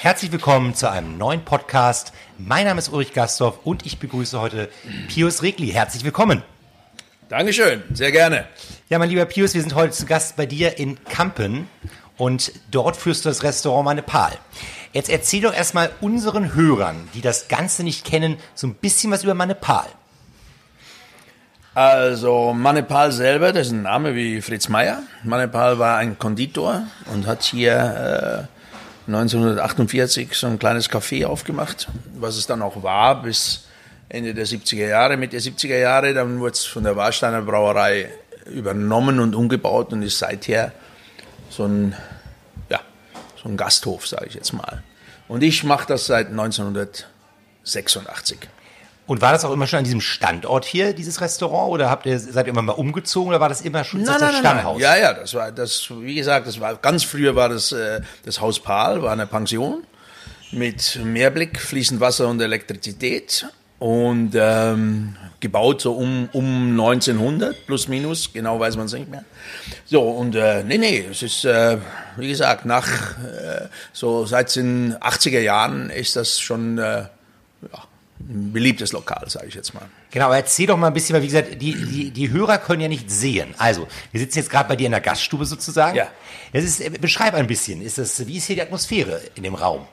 [0.00, 2.12] Herzlich willkommen zu einem neuen Podcast.
[2.38, 4.68] Mein Name ist Ulrich Gastorf und ich begrüße heute
[5.08, 5.72] Pius Regli.
[5.72, 6.44] Herzlich willkommen.
[7.28, 8.46] Dankeschön, sehr gerne.
[8.88, 11.66] Ja, mein lieber Pius, wir sind heute zu Gast bei dir in Kampen
[12.16, 14.38] und dort führst du das Restaurant Manepal.
[14.92, 19.24] Jetzt erzähl doch erstmal unseren Hörern, die das Ganze nicht kennen, so ein bisschen was
[19.24, 19.88] über Manepal.
[21.74, 25.02] Also Manepal selber, das ist ein Name wie Fritz Meier.
[25.24, 28.57] Manepal war ein Konditor und hat hier äh,
[29.08, 33.66] 1948 so ein kleines Café aufgemacht, was es dann auch war bis
[34.10, 35.16] Ende der 70er Jahre.
[35.16, 38.10] Mitte der 70er Jahre, dann wurde es von der Warsteiner Brauerei
[38.46, 40.70] übernommen und umgebaut und ist seither
[41.48, 41.96] so ein,
[42.68, 42.80] ja,
[43.42, 44.84] so ein Gasthof, sage ich jetzt mal.
[45.26, 48.38] Und ich mache das seit 1986.
[49.08, 51.72] Und war das auch immer schon an diesem Standort hier, dieses Restaurant?
[51.72, 54.32] Oder habt ihr, seid ihr immer mal umgezogen oder war das immer schon nein, das
[54.32, 54.74] nein, Stammhaus?
[54.74, 54.82] Nein.
[54.82, 58.42] Ja, ja, das war, das, wie gesagt, das war, ganz früher war das, äh, das
[58.42, 59.82] Haus Pahl, war eine Pension
[60.52, 63.46] mit Mehrblick, fließend Wasser und Elektrizität
[63.78, 69.24] und ähm, gebaut so um, um 1900 plus minus, genau weiß man es nicht mehr.
[69.86, 71.78] So und äh, nee, nee, es ist äh,
[72.18, 77.04] wie gesagt nach äh, so seit den 80er Jahren ist das schon äh,
[77.62, 77.88] ja,
[78.20, 79.86] ein beliebtes Lokal, sage ich jetzt mal.
[80.10, 82.80] Genau, aber erzähl doch mal ein bisschen, weil wie gesagt, die, die, die Hörer können
[82.80, 83.54] ja nicht sehen.
[83.58, 85.96] Also, wir sitzen jetzt gerade bei dir in der Gaststube sozusagen.
[85.96, 86.08] Ja.
[86.52, 89.54] Das ist, äh, beschreib ein bisschen, ist das, wie ist hier die Atmosphäre in dem
[89.54, 89.86] Raum?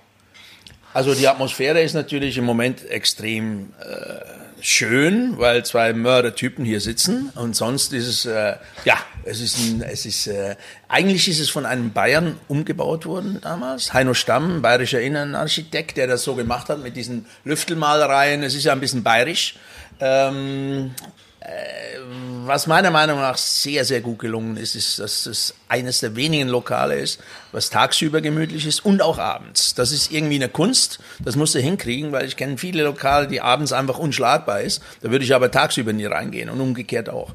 [0.94, 4.22] Also die Atmosphäre ist natürlich im Moment extrem äh,
[4.62, 8.56] schön, weil zwei Mördertypen hier sitzen und sonst ist es äh,
[8.86, 10.56] ja, es ist ein, es ist äh,
[10.88, 13.94] eigentlich ist es von einem Bayern umgebaut worden damals.
[13.94, 18.44] Heino Stamm, bayerischer Innenarchitekt, der das so gemacht hat mit diesen Lüftelmalereien.
[18.44, 19.58] Es ist ja ein bisschen bayerisch.
[20.00, 20.92] Ähm,
[21.40, 22.00] äh,
[22.46, 26.48] was meiner Meinung nach sehr, sehr gut gelungen ist, ist, dass es eines der wenigen
[26.48, 27.20] Lokale ist,
[27.52, 29.74] was tagsüber gemütlich ist und auch abends.
[29.74, 33.42] Das ist irgendwie eine Kunst, das musst du hinkriegen, weil ich kenne viele Lokale, die
[33.42, 34.84] abends einfach unschlagbar ist.
[35.02, 37.32] Da würde ich aber tagsüber nie reingehen und umgekehrt auch.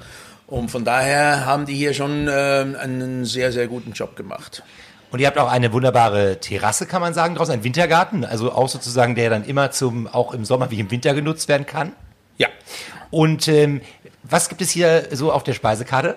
[0.50, 4.64] Und von daher haben die hier schon äh, einen sehr, sehr guten Job gemacht.
[5.12, 8.68] Und ihr habt auch eine wunderbare Terrasse, kann man sagen, draußen, ein Wintergarten, also auch
[8.68, 11.92] sozusagen, der dann immer zum, auch im Sommer wie im Winter genutzt werden kann.
[12.36, 12.48] Ja.
[13.10, 13.80] Und ähm,
[14.24, 16.16] was gibt es hier so auf der Speisekarte?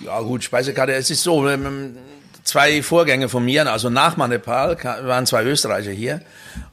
[0.00, 1.96] Ja gut, Speisekarte, es ist so, ähm,
[2.44, 6.20] zwei Vorgänge von mir, also nach Manepal waren zwei Österreicher hier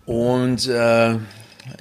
[0.05, 1.15] und äh,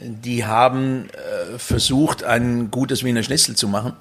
[0.01, 3.95] die haben äh, versucht, ein gutes Wiener Schnitzel zu machen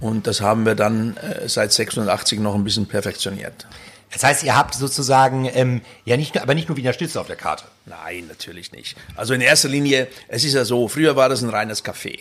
[0.00, 3.66] und das haben wir dann äh, seit 86 noch ein bisschen perfektioniert.
[4.12, 7.26] Das heißt, ihr habt sozusagen ähm, ja nicht, nur, aber nicht nur Wiener Schnitzel auf
[7.26, 7.64] der Karte.
[7.84, 8.96] Nein, natürlich nicht.
[9.16, 12.20] Also in erster Linie, es ist ja so, früher war das ein reines Café.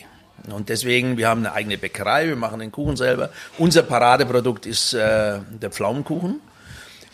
[0.51, 3.29] Und deswegen, wir haben eine eigene Bäckerei, wir machen den Kuchen selber.
[3.59, 6.41] Unser Paradeprodukt ist äh, der Pflaumenkuchen,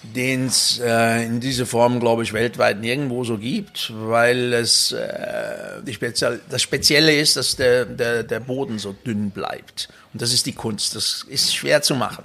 [0.04, 5.82] den es äh, in dieser Form, glaube ich, weltweit nirgendwo so gibt, weil es äh,
[5.86, 9.90] die Spezial das Spezielle ist, dass der, der, der Boden so dünn bleibt.
[10.14, 10.96] Und das ist die Kunst.
[10.96, 12.24] Das ist schwer zu machen.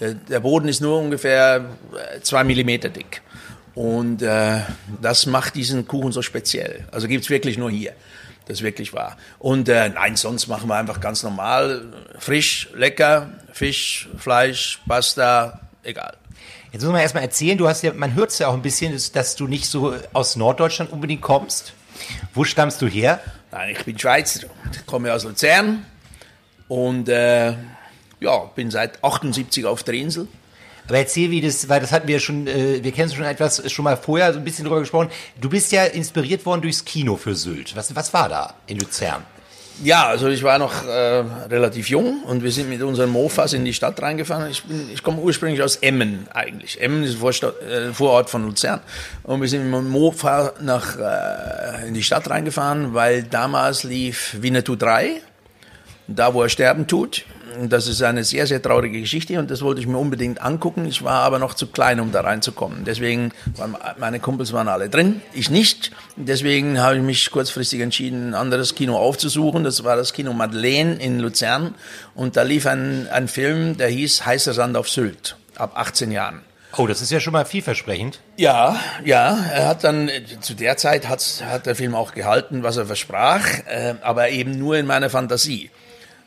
[0.00, 1.66] Der, der Boden ist nur ungefähr
[2.14, 3.20] äh, zwei Millimeter dick.
[3.74, 4.60] Und äh,
[5.00, 6.86] das macht diesen Kuchen so speziell.
[6.92, 7.92] Also gibt's wirklich nur hier.
[8.46, 9.16] Das ist wirklich wahr.
[9.38, 16.16] Und äh, nein, sonst machen wir einfach ganz normal, frisch, lecker, Fisch, Fleisch, Pasta, egal.
[16.72, 18.98] Jetzt muss man erstmal erzählen, du hast ja, man hört es ja auch ein bisschen,
[19.12, 21.74] dass, du nicht so aus Norddeutschland unbedingt kommst.
[22.32, 23.20] Wo stammst du her?
[23.50, 25.84] Nein, ich bin Schweizer, ich komme aus Luzern
[26.68, 27.52] und äh,
[28.20, 30.28] ja, bin seit 78 auf der Insel.
[30.88, 33.70] Aber erzähl, wie das, weil das hatten wir schon, äh, wir kennen es schon etwas,
[33.70, 35.10] schon mal vorher so ein bisschen drüber gesprochen.
[35.38, 37.76] Du bist ja inspiriert worden durchs Kino für Sylt.
[37.76, 39.24] Was, was war da in Luzern?
[39.82, 43.64] Ja, also ich war noch äh, relativ jung und wir sind mit unseren Mofas in
[43.64, 44.50] die Stadt reingefahren.
[44.50, 46.80] Ich, bin, ich komme ursprünglich aus Emmen eigentlich.
[46.80, 48.80] Emmen ist Vorstadt, äh, Vorort von Luzern.
[49.22, 54.36] Und wir sind mit dem Mofa nach, äh, in die Stadt reingefahren, weil damals lief
[54.40, 55.20] Winnetou 3,
[56.06, 57.24] da wo er sterben tut.
[57.68, 60.86] Das ist eine sehr, sehr traurige Geschichte und das wollte ich mir unbedingt angucken.
[60.86, 62.84] Ich war aber noch zu klein, um da reinzukommen.
[62.84, 65.92] Deswegen waren meine Kumpels waren alle drin, ich nicht.
[66.16, 69.64] Deswegen habe ich mich kurzfristig entschieden, ein anderes Kino aufzusuchen.
[69.64, 71.74] Das war das Kino Madeleine in Luzern
[72.14, 76.42] und da lief ein, ein Film, der hieß Heißer Sand auf Sylt ab 18 Jahren.
[76.76, 78.20] Oh, das ist ja schon mal vielversprechend.
[78.38, 79.38] Ja, ja.
[79.52, 80.10] Er hat dann
[80.40, 84.58] zu der Zeit hat, hat der Film auch gehalten, was er versprach, äh, aber eben
[84.58, 85.70] nur in meiner Fantasie.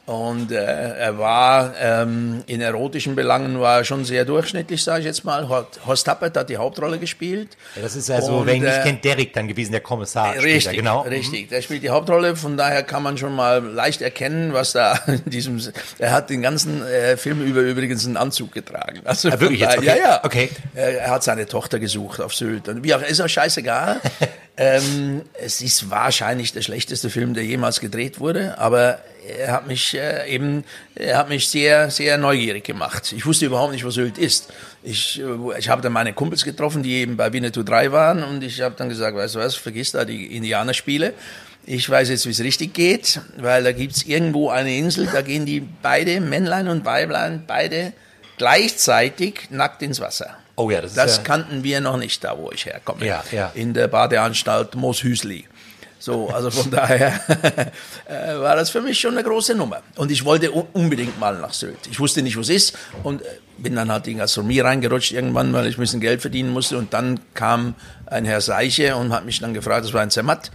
[0.06, 5.06] Und äh, er war ähm, in erotischen Belangen war er schon sehr durchschnittlich, sage ich
[5.06, 5.50] jetzt mal.
[5.50, 7.58] Horst Tappert hat die Hauptrolle gespielt.
[7.76, 10.36] Ja, das ist also, und, wer ihn nicht äh, kennt, Derek dann gewesen, der Kommissar.
[10.36, 11.02] Richtig, genau.
[11.02, 11.50] richtig.
[11.50, 15.24] Der spielt die Hauptrolle, von daher kann man schon mal leicht erkennen, was da in
[15.26, 15.60] diesem.
[15.98, 19.02] Er hat den ganzen äh, Film über übrigens einen Anzug getragen.
[19.06, 19.80] Also ja, wirklich jetzt?
[19.80, 19.88] Okay.
[19.88, 20.24] Ja, ja.
[20.24, 20.50] Okay.
[20.76, 22.70] Er hat seine Tochter gesucht auf Sylt.
[22.70, 24.00] Und wie auch, ist auch scheißegal.
[24.58, 29.15] ähm, es ist wahrscheinlich der schlechteste Film, der jemals gedreht wurde, aber er
[29.48, 30.64] hat mich äh, eben,
[30.96, 33.14] er hat mich sehr, sehr neugierig gemacht.
[33.16, 34.52] Ich wusste überhaupt nicht, was Sylt ist.
[34.84, 38.44] Ich, äh, ich habe dann meine Kumpels getroffen, die eben bei Winnetou 3 waren und
[38.44, 41.14] ich habe dann gesagt, weißt du was, vergiss da die Indianerspiele.
[41.68, 45.46] Ich weiß jetzt, wie es richtig geht, weil da gibt's irgendwo eine Insel, da gehen
[45.48, 47.94] die beide, Männlein und Weiblein, beide
[48.38, 50.38] gleichzeitig nackt ins Wasser.
[50.58, 53.06] Oh ja, das ist Das ja kannten wir noch nicht, da wo ich herkomme.
[53.06, 53.52] Ja, ja.
[53.56, 55.46] In der Badeanstalt Mooshüsli.
[56.00, 57.20] So, also von daher
[58.08, 59.82] äh, war das für mich schon eine große Nummer.
[59.96, 61.88] Und ich wollte unbedingt mal nach Sylt.
[61.90, 63.26] Ich wusste nicht, was ist und äh,
[63.58, 66.78] bin dann halt in Gastronomie reingerutscht irgendwann, weil ich ein bisschen Geld verdienen musste.
[66.78, 67.76] Und dann kam
[68.06, 70.52] ein Herr Seiche und hat mich dann gefragt, das war ein Zermatt,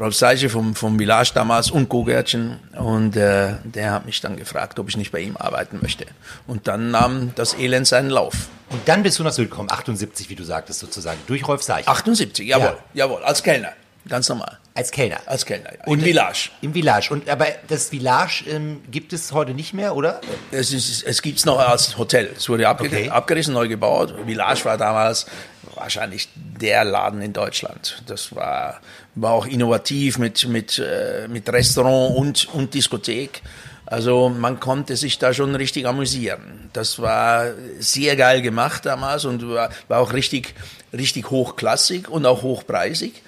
[0.00, 2.58] Rolf Seiche vom, vom Village damals und Gogärtchen.
[2.76, 6.06] Und äh, der hat mich dann gefragt, ob ich nicht bei ihm arbeiten möchte.
[6.46, 8.48] Und dann nahm das Elend seinen Lauf.
[8.70, 11.88] Und dann bist du nach Sylt gekommen, 78, wie du sagtest sozusagen, durch Rolf Seiche.
[11.88, 13.06] 78, jawohl, ja.
[13.06, 13.72] jawohl, als Kellner.
[14.08, 14.58] Ganz normal.
[14.78, 15.18] Als Kellner.
[15.26, 15.84] Als Kellner, ja.
[15.86, 16.50] Und Im Village.
[16.60, 17.08] Im Village.
[17.10, 20.20] Und aber das Village ähm, gibt es heute nicht mehr, oder?
[20.52, 22.30] Es, ist, es gibt es noch als Hotel.
[22.36, 23.08] Es wurde abge okay.
[23.08, 24.14] abgerissen, neu gebaut.
[24.24, 25.26] Village war damals
[25.74, 28.04] wahrscheinlich der Laden in Deutschland.
[28.06, 28.80] Das war,
[29.16, 33.42] war auch innovativ mit, mit, äh, mit Restaurant und, und Diskothek.
[33.84, 36.70] Also man konnte sich da schon richtig amüsieren.
[36.72, 37.46] Das war
[37.80, 40.54] sehr geil gemacht damals und war, war auch richtig,
[40.92, 43.22] richtig hochklassig und auch hochpreisig.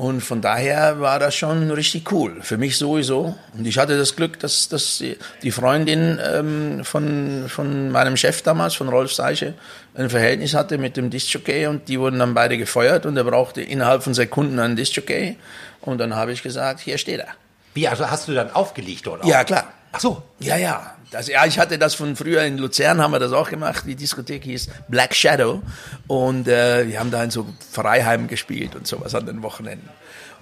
[0.00, 2.38] Und von daher war das schon richtig cool.
[2.40, 3.34] Für mich sowieso.
[3.52, 5.04] Und ich hatte das Glück, dass, dass
[5.42, 9.52] die Freundin ähm, von, von meinem Chef damals, von Rolf Seiche,
[9.94, 13.60] ein Verhältnis hatte mit dem Discjockey und die wurden dann beide gefeuert und er brauchte
[13.60, 15.36] innerhalb von Sekunden einen Discjockey.
[15.82, 17.34] Und dann habe ich gesagt, hier steht er.
[17.74, 19.22] Wie, also hast du dann aufgelegt auch?
[19.26, 19.70] Ja, klar.
[19.92, 20.22] Ach so.
[20.38, 20.94] Ja, ja.
[21.10, 23.84] Das, ja, ich hatte das von früher in Luzern, haben wir das auch gemacht.
[23.86, 25.62] Die Diskothek hieß Black Shadow.
[26.06, 29.88] Und äh, wir haben da in so Freiheim gespielt und sowas an den Wochenenden.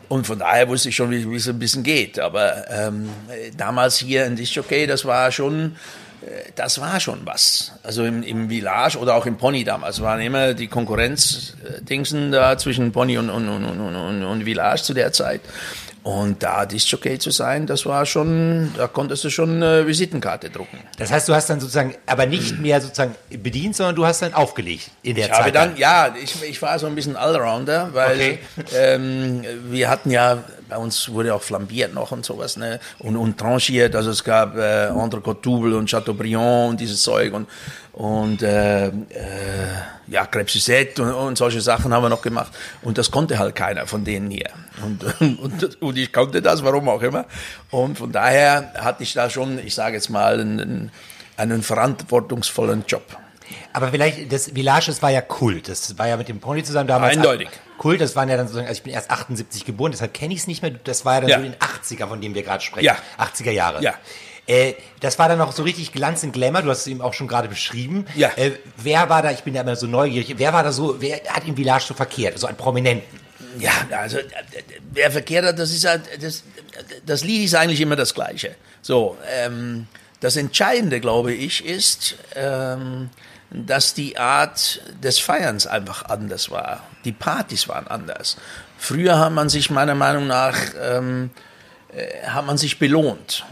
[0.09, 2.19] Und von daher wusste ich schon, wie, es ein bisschen geht.
[2.19, 3.09] Aber ähm,
[3.57, 5.77] damals hier in Disjockey, das war schon,
[6.23, 7.73] äh, das war schon was.
[7.83, 12.93] Also im, im Village oder auch im Pony damals waren immer die Konkurrenzdingsen da zwischen
[12.93, 15.41] Pony und, und, und, und, und Village zu der Zeit.
[16.09, 20.79] Und da Disc-Jockey zu sein, das war schon, da konntest du schon eine Visitenkarte drucken.
[20.97, 24.33] Das heißt, du hast dann sozusagen, aber nicht mehr sozusagen bedient, sondern du hast dann
[24.33, 25.41] aufgelegt in der ich Zeit.
[25.41, 28.39] Habe dann, ja, ich, ich war so ein bisschen Allrounder, weil okay.
[28.75, 33.39] ähm, wir hatten ja, bei uns wurde auch flambiert noch und sowas, ne, und, und
[33.39, 37.49] tranchiert, also es gab äh, Entrecôte Double und Chateaubriand und dieses Zeug und
[37.99, 38.93] und äh, äh,
[40.07, 42.53] ja, Crêpe und, und solche Sachen haben wir noch gemacht.
[42.83, 44.51] Und das konnte halt keiner von denen hier.
[44.85, 47.25] Und, und, und ich konnte das, warum auch immer.
[47.73, 50.93] Und von daher hatte ich da schon, ich sage jetzt mal, einen,
[51.37, 53.03] einen verantwortungsvollen Job.
[53.73, 55.69] Aber vielleicht, das Village, das war ja Kult.
[55.69, 57.17] Das war ja mit dem Pony zusammen damals.
[57.17, 57.49] Eindeutig.
[57.79, 60.41] Kult, das waren ja dann sozusagen, also ich bin erst 78 geboren, deshalb kenne ich
[60.41, 60.73] es nicht mehr.
[60.85, 61.39] Das war ja dann ja.
[61.39, 62.85] so in den 80er, von dem wir gerade sprechen.
[62.85, 62.97] Ja.
[63.19, 63.83] 80er Jahre.
[63.83, 63.95] Ja.
[64.47, 67.15] Äh, das war dann noch so richtig Glanz und Glamour, du hast es eben auch
[67.15, 68.07] schon gerade beschrieben.
[68.17, 68.31] Ja.
[68.37, 71.21] Äh, wer war da, ich bin ja immer so neugierig, wer war da so, wer
[71.29, 73.21] hat im Village so verkehrt, so an Prominenten?
[73.59, 74.19] Ja, also
[74.93, 76.45] wer verkehrt hat, das ist halt, das,
[77.05, 78.55] das Lied ist eigentlich immer das Gleiche.
[78.83, 79.87] So, ähm,
[80.21, 83.11] das Entscheidende, glaube ich, ist, ähm,
[83.51, 86.83] dass die Art des Feierns einfach anders war.
[87.05, 88.37] Die Partys waren anders.
[88.77, 91.31] Früher hat man sich meiner Meinung nach ähm,
[91.93, 93.45] äh, hat man sich belohnt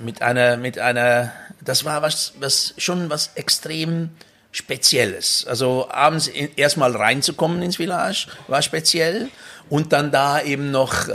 [0.00, 4.10] mit einer, mit einer, das war was, was schon was extrem
[4.54, 5.44] Spezielles.
[5.48, 9.28] Also abends erstmal reinzukommen ins Village war speziell
[9.68, 11.12] und dann da eben noch äh,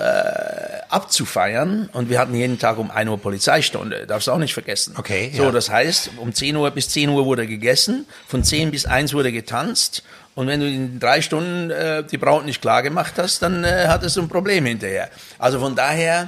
[0.90, 1.90] abzufeiern.
[1.94, 4.96] Und wir hatten jeden Tag um 1 Uhr Polizeistunde, darfst du auch nicht vergessen.
[4.98, 5.52] Okay, So, ja.
[5.52, 9.32] das heißt, um 10 Uhr bis 10 Uhr wurde gegessen, von 10 bis 1 wurde
[9.32, 10.04] getanzt.
[10.36, 13.86] Und wenn du in drei Stunden äh, die Braut nicht klar gemacht hast, dann äh,
[13.88, 15.10] hattest du ein Problem hinterher.
[15.38, 16.28] Also von daher,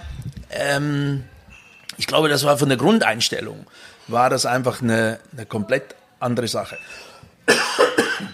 [0.49, 1.25] ähm,
[1.97, 3.67] ich glaube, das war von der Grundeinstellung,
[4.07, 6.77] war das einfach eine, eine komplett andere Sache.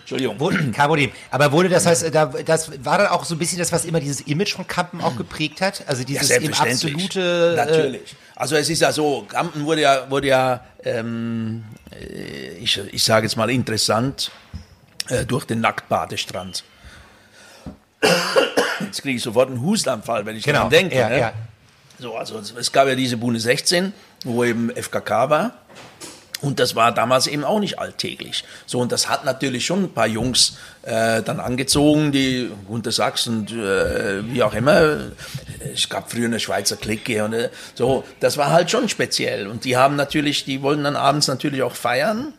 [0.02, 0.40] Entschuldigung.
[0.40, 1.12] Wurde, kein Problem.
[1.32, 4.00] Aber wurde das heißt, da, das war dann auch so ein bisschen das, was immer
[4.00, 5.84] dieses Image von Kampen auch geprägt hat?
[5.88, 6.94] Also dieses selbstverständlich.
[6.94, 7.54] absolute.
[7.54, 8.16] äh, Natürlich.
[8.36, 13.26] Also es ist ja so, Kampen wurde ja, wurde ja ähm, äh, ich, ich sage
[13.26, 14.32] jetzt mal interessant,
[15.10, 16.64] äh, durch den Nacktbadestrand.
[18.82, 20.60] Jetzt kriege ich sofort einen Hustanfall, wenn ich Genau.
[20.60, 20.96] daran denke.
[20.96, 21.20] ja, ne?
[21.20, 21.34] ja.
[22.00, 23.92] So, also es- es gab ja diese Bune 16,
[24.24, 25.52] wo eben FKK war.
[26.42, 28.44] Und das war damals eben auch nicht alltäglich.
[28.68, 33.26] So, und das hat natürlich schon ein paar Jungs äh, dann angezogen, die Gunter Sachs
[33.28, 34.98] und äh, wie auch immer.
[35.74, 38.04] Es gab früher eine Schweizer Clique und äh, so.
[38.20, 39.48] Das war halt schon speziell.
[39.48, 42.34] Und die haben natürlich, die wollten dann abends natürlich auch feiern.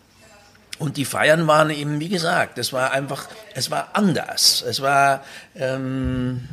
[0.78, 4.62] Und die Feiern waren eben, wie gesagt, es war einfach, es war anders.
[4.66, 5.24] Es war,
[5.56, 6.48] ähm,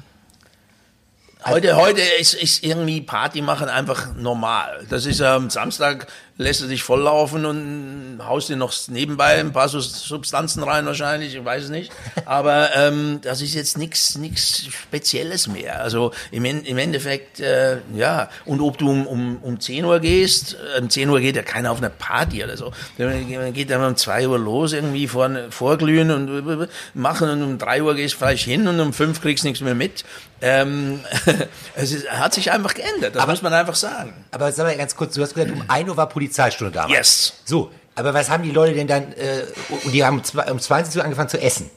[1.46, 4.88] heute, heute ist, ist irgendwie Party machen einfach normal.
[4.90, 6.08] Das ist am Samstag
[6.38, 11.46] lässt du dich volllaufen und haust dir noch nebenbei ein paar Substanzen rein wahrscheinlich, ich
[11.46, 11.92] weiß es nicht.
[12.26, 15.82] Aber ähm, das ist jetzt nichts nichts Spezielles mehr.
[15.82, 18.30] Also im, im Endeffekt, äh, ja.
[18.44, 21.72] Und ob du um, um, um 10 Uhr gehst, um 10 Uhr geht ja keiner
[21.72, 22.74] auf eine Party oder so.
[22.98, 27.82] Man geht dann um 2 Uhr los, irgendwie vor, vorglühen und machen und um 3
[27.82, 30.04] Uhr gehst du vielleicht hin und um 5 kriegst du nichts mehr mit.
[30.42, 31.00] Ähm,
[31.76, 34.14] es ist, hat sich einfach geändert, das muss man einfach sagen.
[34.32, 36.92] Aber sag mal ganz kurz, du hast gesagt, um 1 Uhr war Polizeistunde damals.
[36.94, 37.34] Yes.
[37.46, 40.18] So, aber was haben die Leute denn dann, äh, und die haben
[40.50, 41.70] um 20 Uhr angefangen zu essen?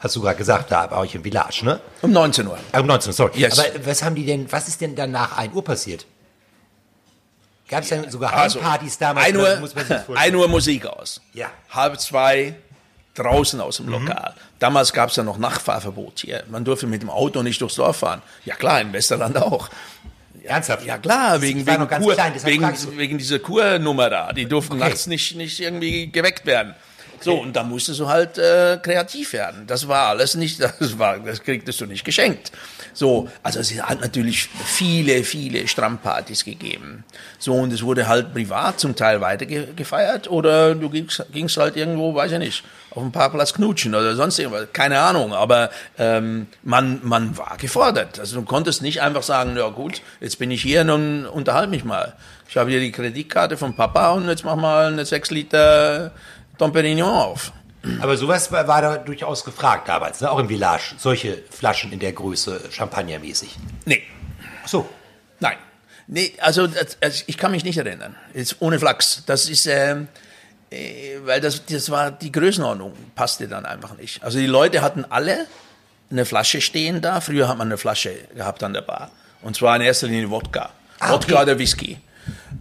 [0.00, 1.78] Hast du gerade gesagt, da bei euch im Village, ne?
[2.00, 2.58] Um 19 Uhr.
[2.72, 3.38] Ah, um 19 Uhr, sorry.
[3.38, 3.58] Yes.
[3.58, 6.06] Aber was haben die denn, was ist denn dann nach 1 Uhr passiert?
[7.68, 9.26] Gab es dann sogar Also, Heimpartys damals?
[9.26, 10.34] 1 oder Uhr, muss man sich das vorstellen?
[10.34, 11.20] 1 Uhr Musik aus.
[11.34, 11.48] Ja.
[11.48, 11.74] Mhm.
[11.74, 12.54] Halb zwei
[13.14, 14.34] draußen aus dem Lokal.
[14.58, 16.44] Damals gab es ja noch Nachfahrverbot hier.
[16.48, 18.22] Man durfte mit dem Auto nicht durchs Dorf fahren.
[18.44, 19.68] Ja klar, im Westerland auch.
[20.44, 20.84] Ernsthaft?
[20.86, 24.32] Ja klar, wegen, wegen, Kur, klein, wegen, wegen dieser Kurnummer da.
[24.32, 24.84] Die durften Okay.
[24.88, 26.74] nachts nicht, nicht irgendwie geweckt werden.
[27.20, 29.66] So, und da musstest du halt äh, kreativ werden.
[29.66, 32.50] Das war alles nicht, das war, das kriegtest du nicht geschenkt.
[32.92, 37.04] So, also es hat natürlich viele, viele Strammpartys gegeben.
[37.38, 41.56] So, und es wurde halt privat zum Teil weiter ge gefeiert oder du gingst, gingst
[41.56, 45.70] halt irgendwo, weiß ich nicht, auf dem Parkplatz knutschen oder sonst irgendwas, keine Ahnung, aber
[45.98, 48.18] ähm, man, man war gefordert.
[48.18, 51.84] Also du konntest nicht einfach sagen, ja gut, jetzt bin ich hier und unterhalte mich
[51.84, 52.14] mal.
[52.48, 56.12] Ich habe hier die Kreditkarte von Papa und jetzt mach mal eine 6 Liter
[56.58, 57.52] Dom auf.
[58.00, 60.30] Aber sowas war, war da durchaus gefragt damals, ne?
[60.30, 60.94] auch im Village.
[60.98, 63.56] Solche Flaschen in der Größe, Champagnermäßig.
[63.86, 64.02] Nee,
[64.64, 64.88] Ach so.
[65.38, 65.56] nein.
[66.06, 66.68] Nee, also
[67.00, 68.16] also ich kann mich nicht erinnern.
[68.34, 69.22] Jetzt ohne Flachs.
[69.26, 70.08] Das ist, ähm,
[70.70, 74.22] äh, weil das, das war die Größenordnung, passte dann einfach nicht.
[74.22, 75.46] Also die Leute hatten alle
[76.10, 77.20] eine Flasche stehen da.
[77.20, 79.10] Früher hat man eine Flasche gehabt an der Bar.
[79.42, 80.70] Und zwar in erster Linie Wodka.
[80.98, 81.42] Ah, Wodka okay.
[81.42, 81.98] oder Whisky.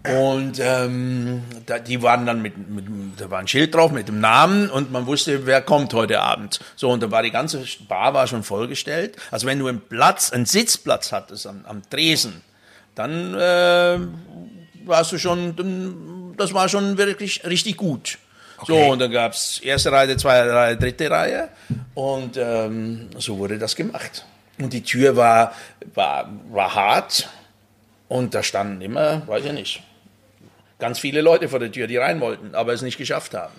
[0.08, 2.86] Und ähm, da, die waren dann mit, mit,
[3.18, 6.60] da war ein Schild drauf mit dem Namen und man wusste, wer kommt heute Abend.
[6.76, 9.18] So, und da war die ganze Bar war schon vollgestellt.
[9.32, 12.42] Also wenn du einen Platz, einen Sitzplatz hattest am, am Tresen,
[12.96, 14.00] dann äh,
[14.86, 18.18] warst du schon, das war schon wirklich richtig gut.
[18.66, 18.90] So, Okay.
[18.90, 21.50] und dann gab's erste Reihe, zweite Reihe, dritte Reihe.
[21.94, 24.26] Und ähm, so wurde das gemacht.
[24.60, 25.54] Und die Tür war,
[25.94, 27.30] war, war hart.
[28.10, 29.84] Und da standen immer, weiß ich nicht,
[30.80, 33.54] ganz viele Leute vor der Tür, die rein wollten, aber es nicht geschafft haben.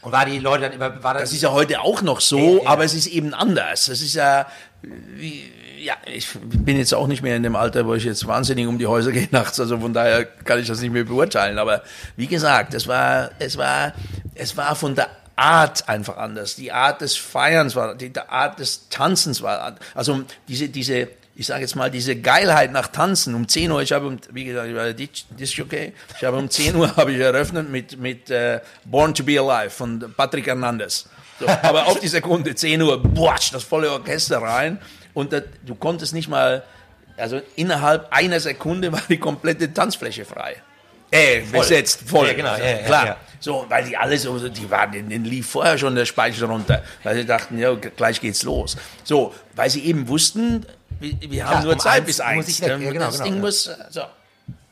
[0.00, 2.58] Und war die Leute dann immer, war das, Das ist ja heute auch noch so,
[2.58, 2.70] Ja, ja.
[2.70, 3.88] aber es ist eben anders.
[3.88, 4.46] Es ist ja,
[4.82, 8.66] wie, ja, ich bin jetzt auch nicht mehr in dem Alter, wo ich jetzt wahnsinnig
[8.66, 11.58] um die Häuser gehe nachts, also von daher kann ich das nicht mehr beurteilen.
[11.58, 11.82] Aber
[12.16, 13.92] wie gesagt, es war, es war,
[14.34, 16.56] es war von der Art einfach anders.
[16.56, 21.08] Die Art des Feierns war, die, Art des Tanzens war, also diese, diese,
[21.38, 23.36] ich sage jetzt mal, diese Geilheit nach Tanzen.
[23.36, 25.92] Um 10 Uhr, ich habe, um, wie gesagt, ich war Disc okay.
[26.16, 29.70] Ich habe um 10 Uhr habe ich eröffnet mit, mit äh, Born to be Alive
[29.70, 31.08] von Patrick Hernandez.
[31.38, 34.80] So, aber auf die Sekunde, 10 Uhr, boah, das volle Orchester rein.
[35.14, 36.64] Und das, du konntest nicht mal,
[37.16, 40.56] also innerhalb einer Sekunde war die komplette Tanzfläche frei.
[41.12, 42.26] Äh, besetzt, voll.
[42.26, 43.16] Ja, genau, ja, ja, klar.
[43.38, 43.42] Ja.
[43.42, 47.14] So, weil die alle so, die waren, denen lief vorher schon der Speicher runter, weil
[47.16, 48.76] sie dachten, ja, gleich geht's los.
[49.04, 50.66] So, weil sie eben wussten,
[51.00, 52.48] wir, wir haben Klar, nur um Zeit eins bis muss eins.
[52.48, 52.68] ich weg.
[52.68, 53.40] Ja, genau, das genau, Ding ja.
[53.40, 54.02] muss, so,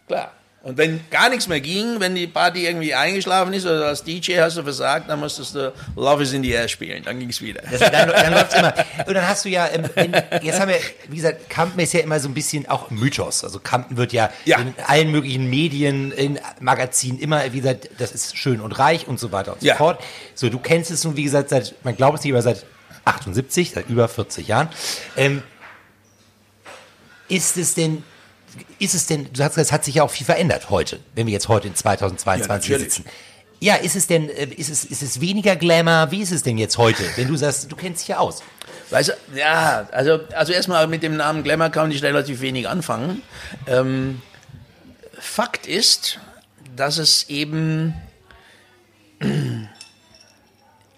[0.06, 0.32] klar.
[0.66, 4.40] Und wenn gar nichts mehr ging, wenn die Party irgendwie eingeschlafen ist oder als DJ
[4.40, 7.04] hast du versagt, dann musstest du Love is in the Air spielen.
[7.04, 7.62] Dann ging es wieder.
[7.70, 8.74] Das, dann, dann läuft's immer.
[9.06, 12.00] Und dann hast du ja, ähm, in, jetzt haben wir, wie gesagt, Campen ist ja
[12.00, 13.44] immer so ein bisschen auch Mythos.
[13.44, 14.58] Also Campen wird ja, Ja.
[14.58, 19.20] in allen möglichen Medien, in Magazinen immer, wie gesagt, das ist schön und reich und
[19.20, 19.76] so weiter und so Ja.
[19.76, 20.02] fort.
[20.34, 22.66] So, du kennst es nun, wie gesagt, seit, man glaubt es nicht, aber seit
[23.04, 24.68] 78, seit über 40 Jahren.
[25.16, 25.44] Ähm,
[27.28, 28.02] ist es denn,
[28.78, 31.32] ist es denn, du sagst, es hat sich ja auch viel verändert heute, wenn wir
[31.32, 33.04] jetzt heute in 2022 Ja, sitzen.
[33.58, 36.10] Ja, ist es denn, äh, ist es, ist es weniger Glamour?
[36.10, 38.42] Wie ist es denn jetzt heute, wenn du sagst, du kennst dich ja aus?
[38.90, 43.22] Weißt du, ja, also, also erstmal mit dem Namen Glamour kann ich relativ wenig anfangen.
[43.66, 44.20] Ähm,
[45.18, 46.20] Fakt ist,
[46.76, 47.94] dass es eben,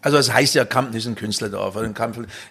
[0.01, 1.75] also es heißt ja, Campen ist ein Künstlerdorf.
[1.77, 1.95] oder In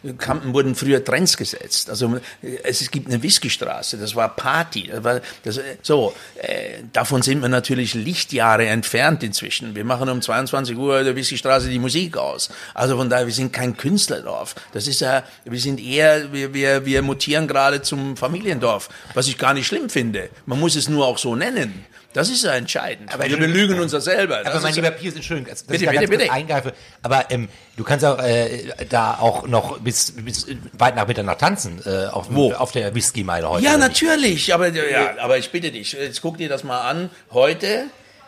[0.04, 1.90] in Campen wurden früher Trends gesetzt.
[1.90, 4.88] Also es, es gibt eine Whiskystraße, das war Party.
[4.88, 9.76] Das war, das, so, äh, davon sind wir natürlich Lichtjahre entfernt inzwischen.
[9.76, 12.50] Wir machen um 22 Uhr der Whiskystraße die Musik aus.
[12.74, 14.56] Also von daher, wir sind kein Künstlerdorf.
[14.74, 19.38] Das ist ja, wir sind eher, wir, wir, wir mutieren gerade zum Familiendorf, was ich
[19.38, 20.30] gar nicht schlimm finde.
[20.46, 21.86] Man muss es nur auch so nennen.
[22.14, 23.14] Das ist ja entscheidend.
[23.14, 24.38] Aber wir belügen uns ja selber.
[24.40, 26.32] Aber Das mein ist lieber ja- Pius, Entschuldigung, dass Bitte, ich da bitte, bitte.
[26.32, 26.74] eingreife,
[27.04, 31.80] aber ähm, du kannst auch äh, da auch noch bis, bis weit nach Mitternacht tanzen
[31.86, 32.54] äh, auf, Wo?
[32.54, 33.64] auf der Whisky-Meile heute.
[33.66, 37.84] Ja, natürlich, aber, ja, aber ich bitte dich, jetzt guck dir das mal an, heute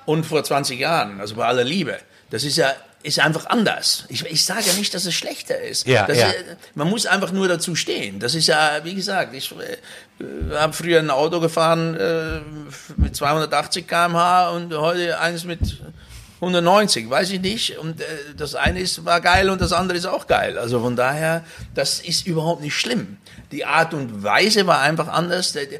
[0.05, 1.97] und vor 20 Jahren, also bei aller Liebe.
[2.29, 4.05] Das ist ja ist einfach anders.
[4.09, 5.87] Ich, ich sage ja nicht, dass es schlechter ist.
[5.87, 6.33] Ja, das, ja.
[6.75, 8.19] Man muss einfach nur dazu stehen.
[8.19, 12.41] Das ist ja, wie gesagt, ich äh, habe früher ein Auto gefahren äh,
[12.97, 15.81] mit 280 km/h und heute eins mit
[16.41, 17.77] 190, weiß ich nicht.
[17.77, 20.57] Und äh, das eine ist, war geil und das andere ist auch geil.
[20.57, 23.17] Also von daher, das ist überhaupt nicht schlimm.
[23.51, 25.53] Die Art und Weise war einfach anders.
[25.53, 25.79] Die,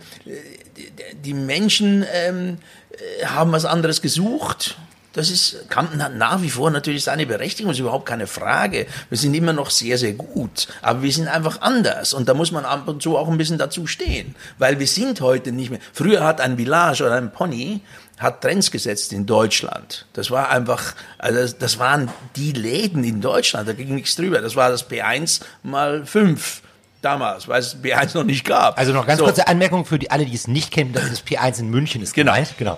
[0.77, 2.57] die, die Menschen ähm,
[2.91, 4.77] äh, haben was anderes gesucht.
[5.13, 8.85] Das ist, Campen hat nach wie vor natürlich seine Berechtigung, ist überhaupt keine Frage.
[9.09, 10.67] Wir sind immer noch sehr, sehr gut.
[10.83, 12.13] Aber wir sind einfach anders.
[12.13, 14.35] Und da muss man ab und zu auch ein bisschen dazu stehen.
[14.59, 15.79] Weil wir sind heute nicht mehr.
[15.93, 17.81] Früher hat ein Village oder ein Pony
[18.19, 20.05] hat Trends gesetzt in Deutschland.
[20.13, 24.41] Das war einfach, also das, waren die Läden in Deutschland, da ging nichts drüber.
[24.41, 26.61] Das war das P1 mal 5
[27.01, 28.77] damals, weil es P1 noch nicht gab.
[28.77, 29.25] Also noch ganz So.
[29.25, 32.13] kurze Anmerkung für die alle, die es nicht kennen, das ist P1 in München ist
[32.13, 32.33] Genau.
[32.33, 32.53] gemeint.
[32.57, 32.77] Genau.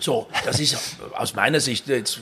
[0.00, 2.20] So, das ist aus meiner Sicht jetzt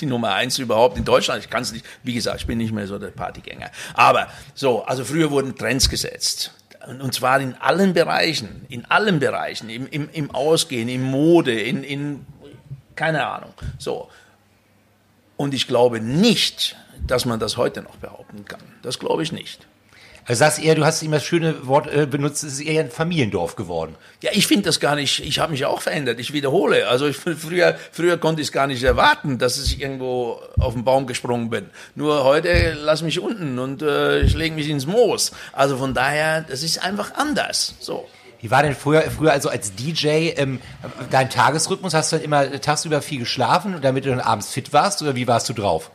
[0.00, 1.42] die Nummer eins überhaupt in Deutschland.
[1.42, 3.70] Ich kann es nicht, wie gesagt, ich bin nicht mehr so der Partygänger.
[3.94, 6.52] Aber so, also früher wurden Trends gesetzt.
[6.86, 11.84] Und zwar in allen Bereichen, in allen Bereichen, im, im, im Ausgehen, im Mode, in,
[11.84, 12.26] in,
[12.96, 13.54] keine Ahnung.
[13.78, 14.10] So.
[15.36, 18.62] Und ich glaube nicht, dass man das heute noch behaupten kann.
[18.82, 19.66] Das glaube ich nicht.
[20.24, 22.90] Also sagst eher, du hast immer das schöne Wort äh, benutzt, es ist eher ein
[22.90, 23.96] Familiendorf geworden.
[24.22, 26.86] Ja, ich finde das gar nicht, ich habe mich auch verändert, ich wiederhole.
[26.86, 30.84] Also ich, früher, früher konnte ich es gar nicht erwarten, dass ich irgendwo auf den
[30.84, 31.70] Baum gesprungen bin.
[31.96, 35.32] Nur heute lass mich unten und äh, ich lege mich ins Moos.
[35.52, 37.74] Also von daher, das ist einfach anders.
[37.80, 38.06] So.
[38.40, 40.60] Wie war denn früher, früher also als DJ ähm,
[41.10, 41.94] dein Tagesrhythmus?
[41.94, 45.26] Hast du dann immer tagsüber viel geschlafen, damit du dann abends fit warst oder wie
[45.26, 45.90] warst du drauf?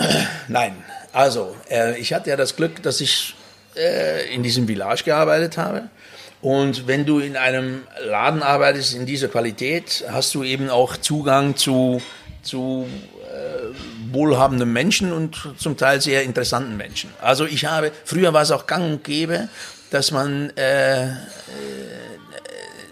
[0.48, 0.76] Nein,
[1.14, 3.37] also äh, ich hatte ja das Glück, dass ich
[3.78, 5.90] äh, in diesem Village gearbeitet habe.
[6.42, 11.56] Und wenn du in einem Laden arbeitest in dieser Qualität, hast du eben auch Zugang
[11.56, 12.02] zu,
[12.44, 12.86] zu
[13.24, 17.10] äh, wohlhabenden Menschen und zum Teil sehr interessanten Menschen.
[17.22, 19.50] Also ich habe, früher war es auch gang und gäbe,
[19.90, 21.08] dass man äh,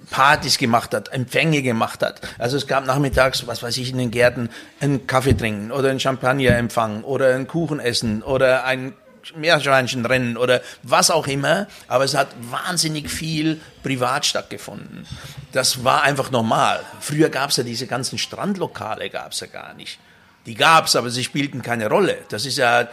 [0.09, 2.21] Partys gemacht hat, Empfänge gemacht hat.
[2.39, 5.99] Also es gab nachmittags, was weiß ich, in den Gärten einen Kaffee trinken oder einen
[5.99, 8.93] Champagnerempfang oder einen Kuchen essen oder ein
[9.35, 11.67] Meerschweinchenrennen oder was auch immer.
[11.87, 15.07] Aber es hat wahnsinnig viel privat stattgefunden.
[15.51, 16.81] Das war einfach normal.
[16.99, 19.99] Früher gab es ja diese ganzen Strandlokale, gab es ja gar nicht.
[20.45, 22.19] Die gab es, aber sie spielten keine Rolle.
[22.29, 22.87] Das ist ja,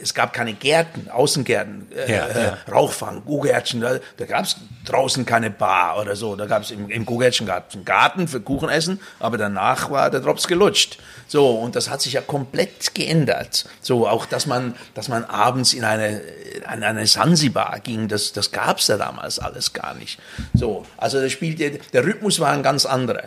[0.00, 2.58] es gab keine Gärten, Außengärten, äh, Ja, äh, ja.
[2.70, 6.36] Rauchfang, Gugärtchen, da, da gab es draußen keine Bar oder so.
[6.36, 10.20] Da gab es im, im Gugärtchen gab's einen Garten für Kuchenessen, aber danach war der
[10.20, 10.98] Drops gelutscht.
[11.26, 13.66] So, und das hat sich ja komplett geändert.
[13.80, 18.50] So, auch dass man, dass man abends in eine, in eine Sansibar ging, das, das
[18.50, 20.18] gab es ja damals alles gar nicht.
[20.54, 23.24] So, also das spielte, der Rhythmus war ein ganz anderer.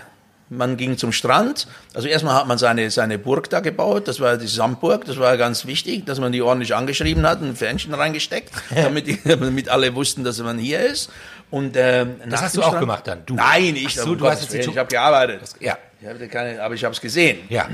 [0.54, 1.66] Man ging zum Strand.
[1.94, 4.10] Also erstmal hat man seine, seine Burg da gebaut.
[4.10, 5.06] Das war die Sandburg.
[5.06, 9.18] Das war ganz wichtig, dass man die ordentlich angeschrieben hat, ein Fähnchen reingesteckt, damit, die,
[9.24, 11.10] damit alle wussten, dass man hier ist.
[11.52, 13.36] Und, äh, Das hast du auch gemacht dann, du?
[13.36, 15.42] Nein, ich, so, du hast jetzt ich habe gearbeitet.
[15.62, 15.78] Ja.
[16.02, 17.40] Ich hatte keine, aber ich habe es gesehen.
[17.48, 17.70] Ja.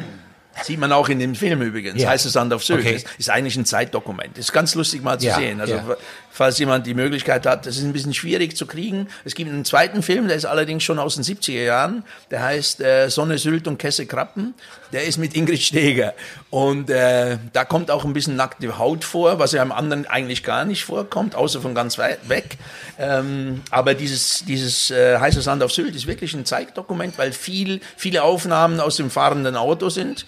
[0.63, 2.01] Sieht man auch in dem Film übrigens.
[2.01, 2.09] Ja.
[2.09, 2.81] Heißt es Sand auf Sylt.
[2.81, 2.95] Okay.
[2.95, 4.37] Ist, ist eigentlich ein Zeitdokument.
[4.37, 5.61] Ist ganz lustig mal zu Ja, sehen.
[5.61, 5.97] Also ja.
[6.31, 9.07] falls jemand die Möglichkeit hat, das ist ein bisschen schwierig zu kriegen.
[9.23, 12.03] Es gibt einen zweiten Film, der ist allerdings schon aus den 70er Jahren.
[12.31, 14.53] Der heißt äh, Sonne, Sylt und Kesse Krappen.
[14.91, 16.13] Der ist mit Ingrid Steger.
[16.49, 20.43] Und äh, da kommt auch ein bisschen nackte Haut vor, was ja im anderen eigentlich
[20.43, 22.57] gar nicht vorkommt, außer von ganz weit weg.
[22.97, 27.81] Ähm, aber dieses, dieses äh, Heiße Sand auf Sylt ist wirklich ein Zeitdokument, weil viel,
[27.95, 30.25] viele Aufnahmen aus dem fahrenden Auto sind.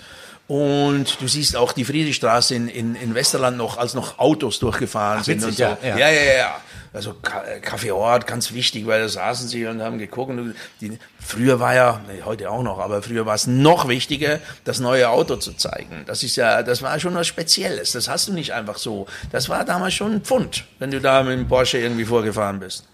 [0.50, 5.24] Und du siehst auch die Friedrichstraße in, in, in Westerland noch, als noch Autos durchgefahren
[5.24, 5.64] sind und witzig, so.
[5.88, 5.98] ja, ja.
[5.98, 6.56] ja, ja, ja.
[6.92, 10.32] Also Ka- Kaffeeort, ganz wichtig, weil da saßen sie und haben geguckt.
[10.32, 14.40] Und die, früher war ja, nee, heute auch noch, aber früher war es noch wichtiger,
[14.64, 16.02] das neue Auto zu zeigen.
[16.08, 17.92] Das ist ja, das war schon was Spezielles.
[17.92, 19.06] Das hast du nicht einfach so.
[19.32, 22.86] Das war damals schon ein Pfund, wenn du da mit dem Porsche irgendwie vorgefahren bist.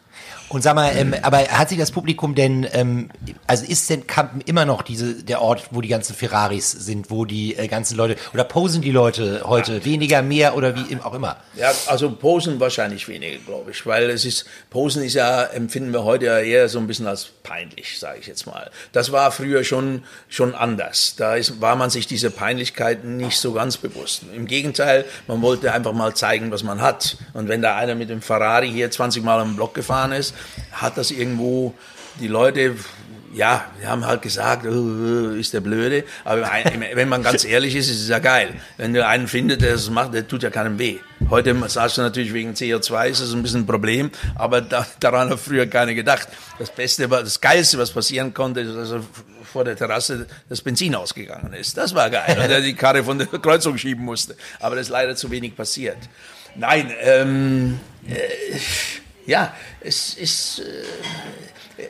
[0.47, 3.09] Und sag mal, ähm, aber hat sich das Publikum denn, ähm,
[3.47, 7.25] also ist denn Kampen immer noch diese der Ort, wo die ganzen Ferraris sind, wo
[7.25, 11.37] die äh, ganzen Leute oder posen die Leute heute weniger, mehr oder wie auch immer?
[11.55, 16.03] Ja, also Posen wahrscheinlich weniger, glaube ich, weil es ist, Posen ist ja, empfinden wir
[16.03, 18.69] heute ja eher so ein bisschen als peinlich, sage ich jetzt mal.
[18.91, 21.15] Das war früher schon, schon anders.
[21.17, 24.23] Da ist, war man sich dieser Peinlichkeiten nicht so ganz bewusst.
[24.35, 27.17] Im Gegenteil, man wollte einfach mal zeigen, was man hat.
[27.33, 30.34] Und wenn da einer mit dem Ferrari hier 20 Mal am Block gefahren ist,
[30.71, 31.73] hat das irgendwo
[32.19, 32.75] die Leute
[33.35, 36.05] ja, die haben halt gesagt, äh, ist der blöde.
[36.23, 36.49] Aber
[36.93, 38.53] wenn man ganz ehrlich ist, ist es ja geil.
[38.77, 40.99] Wenn du einen findest, der das macht, der tut ja keinem weh.
[41.29, 45.29] Heute sagst du natürlich, wegen CO2 ist das ein bisschen ein Problem, aber da, daran
[45.29, 46.29] hat früher keiner gedacht.
[46.59, 49.01] Das Beste, war- das Geilste, was passieren konnte, ist, dass
[49.51, 51.75] vor der Terrasse das Benzin ausgegangen ist.
[51.77, 54.35] Das war geil, weil er die Karre von der Kreuzung schieben musste.
[54.61, 55.97] Aber das ist leider zu wenig passiert.
[56.55, 58.15] Nein, ähm, äh,
[59.25, 60.59] ja, es ist...
[60.59, 61.83] Äh,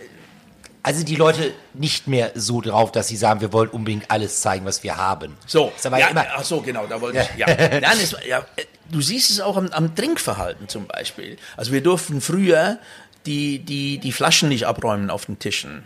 [0.87, 4.65] Also die Leute nicht mehr so drauf, dass sie sagen, wir wollen unbedingt alles zeigen,
[4.67, 5.35] was wir haben.
[5.47, 7.47] So, ist aber ja, immer, ach so, genau, da wollte ich, ja.
[7.47, 8.45] Nein, es, ja.
[8.55, 11.37] äh, Du siehst es auch am, am Trinkverhalten zum Beispiel.
[11.57, 12.77] Also wir durften früher
[13.25, 15.83] die, die, die Flaschen nicht abräumen auf den Tischen.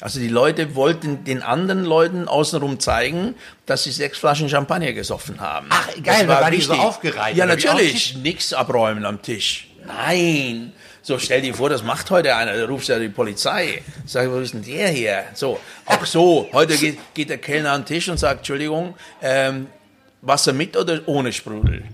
[0.00, 3.36] Also die Leute wollten den anderen Leuten außenrum zeigen,
[3.66, 5.68] dass sie sechs Flaschen Champagner gesoffen haben.
[5.70, 8.16] Ach, geil, Das da war die so aufgereiht, Ja, natürlich.
[8.16, 9.68] Nix abräumen am Tisch.
[9.86, 10.72] Nein.
[11.02, 13.82] So, stell dir vor, das macht heute einer, da rufst du ja die Polizei.
[14.06, 15.24] Sag, wo ist denn der hier?
[15.34, 16.48] So, auch so.
[16.52, 19.68] Heute geht, geht der Kellner an den Tisch und sagt, Entschuldigung, ähm,
[20.20, 21.84] Wasser mit oder ohne Sprudel?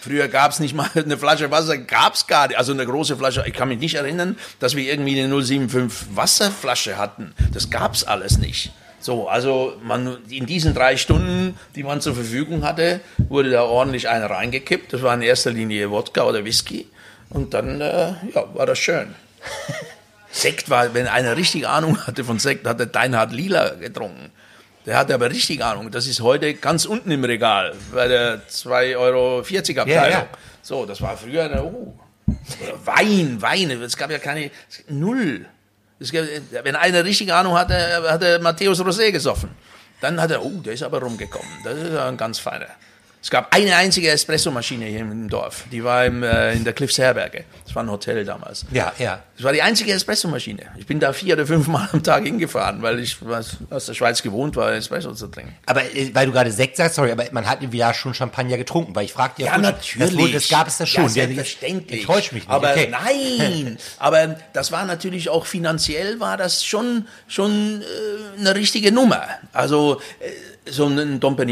[0.00, 2.56] Früher gab's nicht mal eine Flasche Wasser, gab's gar nicht.
[2.56, 3.44] Also eine große Flasche.
[3.46, 7.34] Ich kann mich nicht erinnern, dass wir irgendwie eine 075 Wasserflasche hatten.
[7.52, 8.70] Das gab's alles nicht.
[9.00, 14.08] So, also man, in diesen drei Stunden, die man zur Verfügung hatte, wurde da ordentlich
[14.08, 14.92] eine reingekippt.
[14.92, 16.86] Das war in erster Linie Wodka oder Whisky.
[17.30, 19.14] Und dann äh, ja, war das schön.
[20.32, 24.30] Sekt war, wenn einer richtig Ahnung hatte von Sekt, hat der Deinhard Lila getrunken.
[24.86, 25.90] Der hatte aber richtig Ahnung.
[25.90, 29.86] Das ist heute ganz unten im Regal bei der 2,40 Euro Abteilung.
[29.86, 30.26] Ja, ja.
[30.62, 31.94] So, das war früher, eine, oh.
[32.84, 33.74] Wein, Weine.
[33.74, 34.50] Es gab ja keine,
[34.88, 35.46] null.
[36.12, 36.24] Gab,
[36.62, 37.76] wenn einer richtig Ahnung hatte,
[38.08, 39.50] hat er Matthäus Rosé gesoffen.
[40.00, 41.50] Dann hat er, oh, der ist aber rumgekommen.
[41.62, 42.68] Das ist ein ganz feiner.
[43.22, 45.64] Es gab eine einzige Espressomaschine hier im Dorf.
[45.70, 47.44] Die war im, äh, in der Cliffs Herberge.
[47.66, 48.64] Das war ein Hotel damals.
[48.72, 49.22] ja, ja.
[49.36, 50.62] Das war die einzige Espressomaschine.
[50.76, 53.94] Ich bin da vier oder fünf Mal am Tag hingefahren, weil ich was aus der
[53.94, 55.54] Schweiz gewohnt war, Espresso zu trinken.
[55.66, 58.56] Aber äh, weil du gerade Sekt sagst, sorry, aber man hat im Jahr schon Champagner
[58.56, 61.04] getrunken, weil ich fragte ja, Ja, kurz, Das, das gab es da schon.
[61.04, 62.00] Ja, selbstverständlich.
[62.00, 62.50] Ich täusche mich nicht.
[62.50, 62.88] Aber okay.
[62.90, 69.22] nein, aber das war natürlich auch finanziell war das schon schon äh, eine richtige Nummer.
[69.52, 71.44] Also äh, so ein Dom äh,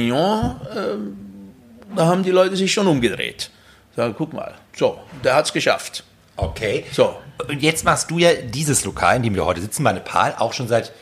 [1.97, 3.51] da haben die Leute sich schon umgedreht.
[3.97, 6.05] Sagen, guck mal, so, der hat's geschafft.
[6.37, 6.85] Okay.
[6.93, 7.17] So.
[7.49, 10.53] Und jetzt machst du ja dieses Lokal, in dem wir heute sitzen, bei Nepal, auch
[10.53, 10.93] schon seit,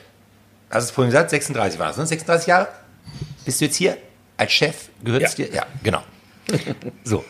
[0.70, 2.06] hast du es vorhin gesagt, 36 war das, ne?
[2.06, 2.68] 36 Jahre?
[3.44, 3.96] Bist du jetzt hier
[4.36, 4.88] als Chef?
[5.04, 5.44] Gehört es Ja.
[5.46, 5.54] dir?
[5.54, 6.02] Ja, genau.
[7.04, 7.24] so.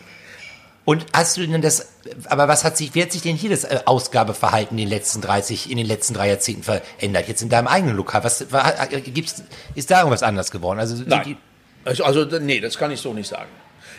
[0.85, 1.88] Und hast du denn das,
[2.29, 5.21] aber was hat sich, wie hat sich denn hier das äh, Ausgabeverhalten in den letzten
[5.21, 7.27] 30, in den letzten drei Jahrzehnten verändert?
[7.27, 9.42] Jetzt in deinem eigenen Lokal, was, war, äh, gibt's,
[9.75, 10.79] ist da irgendwas anders geworden?
[10.79, 11.23] Also, Nein.
[11.25, 11.37] die-
[11.87, 13.49] Also, also nee, das kann ich so nicht sagen.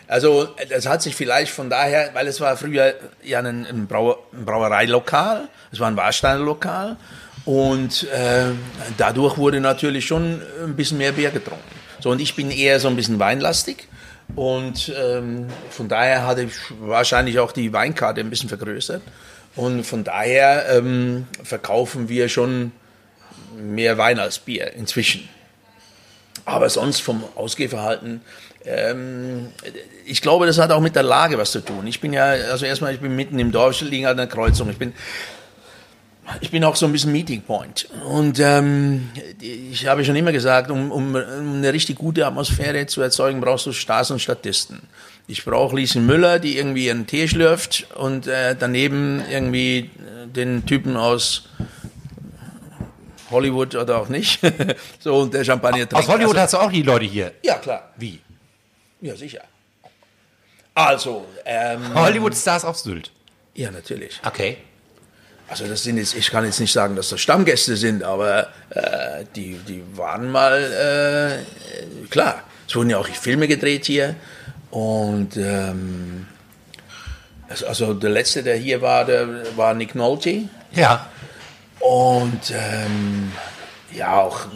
[0.08, 4.19] Also das hat sich vielleicht von daher, weil es war früher ja ein, ein, Brauer,
[4.34, 6.97] ein Brauereilokal, es war ein Warsteinerlokal
[7.45, 8.52] und äh,
[8.97, 11.63] dadurch wurde natürlich schon ein bisschen mehr Bier getrunken.
[12.00, 13.88] So und ich bin eher so ein bisschen weinlastig
[14.36, 19.02] und ähm, von daher hatte ich wahrscheinlich auch die Weinkarte ein bisschen vergrößert
[19.56, 22.71] und von daher ähm, verkaufen wir schon
[23.58, 25.28] mehr Wein als Bier inzwischen.
[26.47, 28.21] Aber sonst vom Ausgehverhalten,
[28.63, 29.49] ähm,
[30.05, 31.86] ich glaube, das hat auch mit der Lage was zu tun.
[31.88, 34.69] Ich bin ja, also erstmal, ich bin mitten im Dorf, ich liege an der Kreuzung.
[34.69, 34.93] Ich bin
[36.39, 37.89] Ich bin auch so ein bisschen Meeting Point.
[38.10, 39.10] Und ähm,
[39.41, 43.65] ich habe schon immer gesagt, um, um, um eine richtig gute Atmosphäre zu erzeugen, brauchst
[43.65, 44.83] du Stars und Statisten.
[45.27, 49.89] Ich brauche Lieschen Müller, die irgendwie ihren Tee schlürft und äh, daneben irgendwie
[50.33, 51.49] den Typen aus
[53.31, 54.39] Hollywood oder auch nicht.
[54.99, 55.93] so, und der Champagner trinkt.
[55.95, 57.31] Aus Hollywood also, hast du auch die Leute hier.
[57.43, 57.91] Ja, klar.
[57.97, 58.19] Wie?
[59.01, 59.41] Ja, sicher.
[60.73, 63.11] Also, ähm, Hollywood-Stars auf Sylt.
[63.55, 64.19] ja, natürlich.
[64.25, 64.57] Okay.
[65.49, 69.23] Also das sind jetzt, ich kann jetzt nicht sagen, dass das Stammgäste sind, aber äh,
[69.33, 74.15] die, die waren mal, äh, klar, es wurden ja auch Filme gedreht hier
[74.71, 76.27] und ähm,
[77.47, 81.09] also- also der letzte, der hier war, der war Nick Nolte Ja.
[81.88, 83.32] Und ähm,
[83.93, 84.47] ja auch,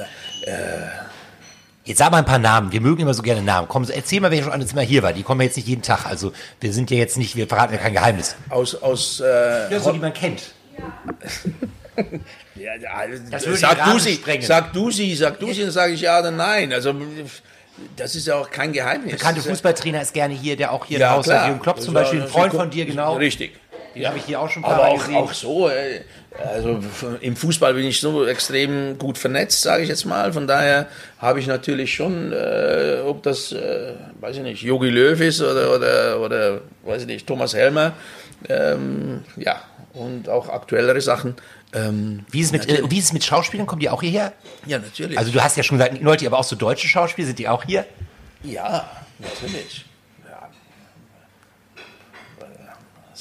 [1.84, 2.72] Jetzt sag mal ein paar Namen.
[2.72, 3.68] Wir mögen immer so gerne Namen.
[3.68, 5.14] Komm, erzähl mal, wer schon alles mal hier war.
[5.14, 6.06] Die kommen ja jetzt nicht jeden Tag.
[6.06, 8.36] Also wir sind ja jetzt nicht, wir verraten ja kein Geheimnis.
[8.50, 10.42] aus, aus äh, Ja, so die man kennt.
[12.56, 12.92] Ja, ja,
[13.32, 16.20] Das würde sag du sie, sag du sie, sag du sie, dann sage ich ja
[16.20, 16.72] oder nein.
[16.72, 16.94] Also
[17.98, 19.12] das ist ja auch kein Geheimnis.
[19.14, 21.42] Bekannte ja- Fußballtrainer ist gerne hier, der auch hier Ja, im Haus klar.
[21.42, 21.48] hat.
[21.48, 23.16] Jürgen Klopp zum Das Beispiel, ein Freund von dir, genau.
[23.16, 23.60] Richtig.
[23.96, 25.16] Den habe ich hier auch schon ein paar Aber Mal auch, gesehen.
[25.18, 26.02] auch so, äh,
[26.38, 26.80] also
[27.20, 30.32] im Fußball bin ich so extrem gut vernetzt, sage ich jetzt mal.
[30.32, 30.88] Von daher
[31.20, 35.76] habe ich natürlich schon, äh, ob das, äh, weiß ich nicht, Jogi Löw ist oder,
[35.76, 37.94] oder, oder weiß ich nicht, Thomas Helmer,
[38.48, 39.62] ähm, ja,
[39.94, 41.36] und auch aktuellere Sachen.
[41.74, 43.68] Ähm, Wie ist, es mit, äh, wie ist es mit Schauspielern?
[43.68, 44.34] Kommen die auch hierher?
[44.66, 45.18] ja, natürlich.
[45.18, 47.64] Also du hast ja schon gesagt, Leute, aber auch so deutsche Schauspieler, sind die auch
[47.64, 47.86] hier?
[48.44, 48.90] Ja,
[49.20, 49.86] natürlich.
[50.28, 50.50] Ja.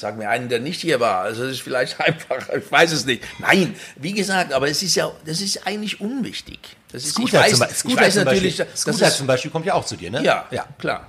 [0.01, 1.21] Sag mir einen, der nicht hier war.
[1.21, 3.23] Also das ist vielleicht einfacher, ich weiß es nicht.
[3.39, 6.59] Nein, wie gesagt, aber es ist ja, das ist eigentlich unwichtig.
[6.91, 8.71] Das ist, Scooter, ich weiß, zum, Be- ich Scooter, weiß zum natürlich, Beispiel.
[8.73, 10.23] das Scooter ist, zum Beispiel kommt ja auch zu dir, ne?
[10.23, 10.65] ja, ja.
[10.79, 11.07] klar,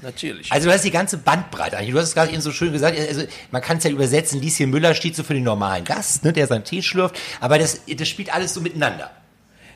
[0.00, 0.50] natürlich.
[0.52, 1.92] Also du hast die ganze Bandbreite eigentlich.
[1.92, 4.70] Du hast es gerade eben so schön gesagt, also man kann es ja übersetzen, Lieschen
[4.70, 8.08] Müller steht so für den normalen Gast, ne, der seinen Tee schlürft, aber das, das
[8.08, 9.10] spielt alles so miteinander.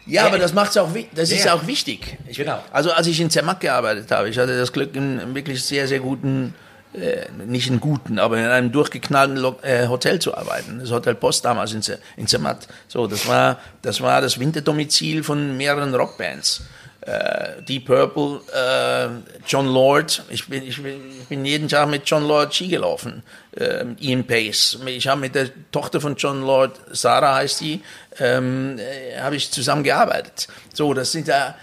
[0.07, 1.47] Ja, aber das macht's auch, das ist Ja.
[1.47, 2.17] ja auch wichtig.
[2.29, 2.63] Ich, Genau.
[2.71, 5.89] Also als ich in Zermatt gearbeitet habe, ich hatte das Glück, in einem wirklich sehr,
[5.89, 6.55] sehr guten,
[6.95, 10.79] äh, nicht in guten, aber in einem durchgeknallten äh, Hotel zu arbeiten.
[10.81, 12.69] Das Hotel Post damals in, Zer in Zermatt.
[12.89, 16.63] So, das war, das war das Winterdomizil von mehreren Rockbands.
[17.07, 19.09] Äh, Deep Purple, äh,
[19.47, 20.25] John Lord.
[20.29, 23.23] Ich bin, ich, bin, ich bin jeden Tag mit John Lord Ski gelaufen.
[23.53, 24.79] Äh, Ian Pace.
[24.87, 27.81] Ich habe mit der Tochter von John Lord, Sarah heißt die,
[28.19, 30.49] ähm, äh, habe ich zusammen gearbeitet.
[30.75, 31.55] So, das sind ja,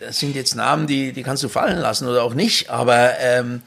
[0.00, 2.70] das sind jetzt Namen, die, die kannst du fallen lassen oder auch nicht.
[2.70, 3.62] Aber ähm,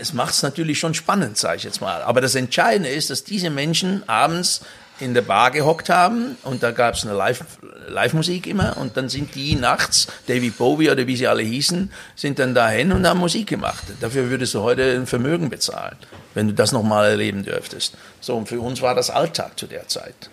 [0.00, 2.02] es macht es natürlich schon spannend, sage ich jetzt mal.
[2.02, 4.62] Aber das Entscheidende ist, dass diese Menschen abends
[5.00, 7.44] in der Bar gehockt haben und da gab es eine Live-
[7.88, 12.38] Live-Musik immer und dann sind die nachts, David Bowie oder wie sie alle hießen, sind
[12.38, 13.82] dann dahin und haben Musik gemacht.
[14.00, 15.96] Dafür würdest du heute ein Vermögen bezahlen,
[16.34, 17.94] wenn du das nochmal erleben dürftest.
[18.20, 20.30] So, und für uns war das Alltag zu der Zeit.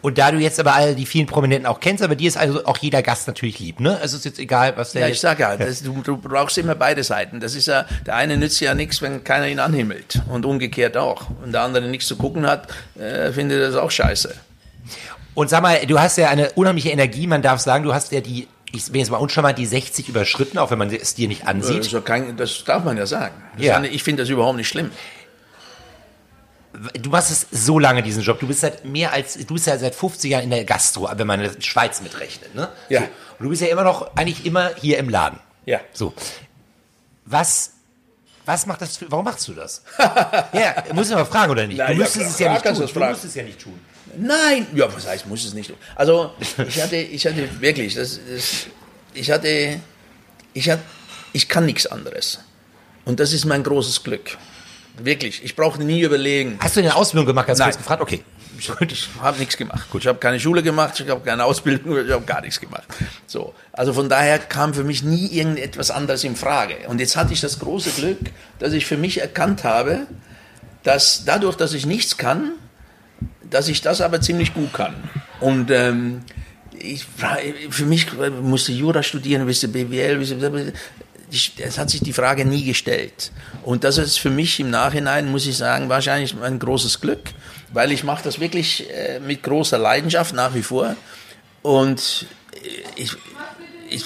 [0.00, 2.64] Und da du jetzt aber alle die vielen Prominenten auch kennst, aber dir ist also
[2.66, 3.92] auch jeder Gast natürlich lieb, ne?
[3.96, 6.56] Also es ist jetzt egal, was der Ja, ich sage ja, das, du, du brauchst
[6.58, 7.40] immer beide Seiten.
[7.40, 10.20] Das ist ja, der eine nützt ja nichts, wenn keiner ihn anhimmelt.
[10.28, 11.26] Und umgekehrt auch.
[11.44, 14.34] Und der andere nichts zu gucken hat, äh, findet das auch scheiße.
[15.34, 18.20] Und sag mal, du hast ja eine unheimliche Energie, man darf sagen, du hast ja
[18.20, 21.42] die, ich bin jetzt mal uncharmant, die 60 überschritten, auch wenn man es dir nicht
[21.42, 21.90] Das, ansieht.
[21.92, 23.34] ja kein, das darf man ja sagen.
[23.56, 23.80] Das Ja.
[23.82, 24.90] ja- Ich finde das überhaupt nicht schlimm.
[27.00, 28.38] Du machst es so lange, diesen Job.
[28.40, 31.26] Du bist seit mehr als, du bist ja seit 50 Jahren in der Gastro, wenn
[31.26, 32.68] man die Schweiz mitrechnet, ne?
[32.88, 33.00] Ja.
[33.00, 33.06] So.
[33.38, 35.40] Und du bist ja immer noch, eigentlich immer hier im Laden.
[35.66, 35.80] Ja.
[35.92, 36.12] So.
[37.24, 37.72] Was,
[38.46, 39.82] was macht das, für, warum machst du das?
[39.98, 41.78] ja, muss ich mal fragen, oder nicht?
[41.78, 43.02] Na, du ja, müsstest klar, es ja nicht tun.
[43.02, 43.78] du musst es ja nicht tun.
[44.16, 45.72] Nein, ja, was heißt, muss es nicht.
[45.94, 46.32] Also,
[46.66, 48.66] ich hatte, ich hatte wirklich, das, das,
[49.14, 49.80] ich hatte,
[50.54, 50.82] ich hatte,
[51.32, 52.40] ich kann nichts anderes.
[53.04, 54.38] Und das ist mein großes Glück.
[55.02, 56.58] Wirklich, ich brauchte nie überlegen.
[56.60, 57.46] Hast du eine Ausbildung gemacht?
[57.46, 57.68] Ganz Nein.
[57.70, 58.02] kurz gefragt?
[58.02, 58.22] Okay.
[58.58, 58.68] Ich
[59.22, 59.88] habe nichts gemacht.
[59.90, 62.82] Gut, ich habe keine Schule gemacht, ich habe keine Ausbildung, ich habe gar nichts gemacht.
[63.28, 66.74] So, also von daher kam für mich nie irgendetwas anderes in Frage.
[66.88, 68.18] Und jetzt hatte ich das große Glück,
[68.58, 70.08] dass ich für mich erkannt habe,
[70.82, 72.50] dass dadurch, dass ich nichts kann,
[73.48, 74.94] dass ich das aber ziemlich gut kann.
[75.38, 76.22] Und ähm,
[76.76, 77.06] ich,
[77.70, 78.08] für mich
[78.42, 80.34] musste Jura studieren, wisse BWL, ich-
[81.30, 83.32] es hat sich die Frage nie gestellt.
[83.64, 87.30] Und das ist für mich im Nachhinein, muss ich sagen, wahrscheinlich ein großes Glück,
[87.72, 90.96] weil ich mache das wirklich äh, mit großer Leidenschaft nach wie vor.
[91.62, 92.58] Und äh,
[92.96, 93.12] ich,
[93.90, 94.04] ich,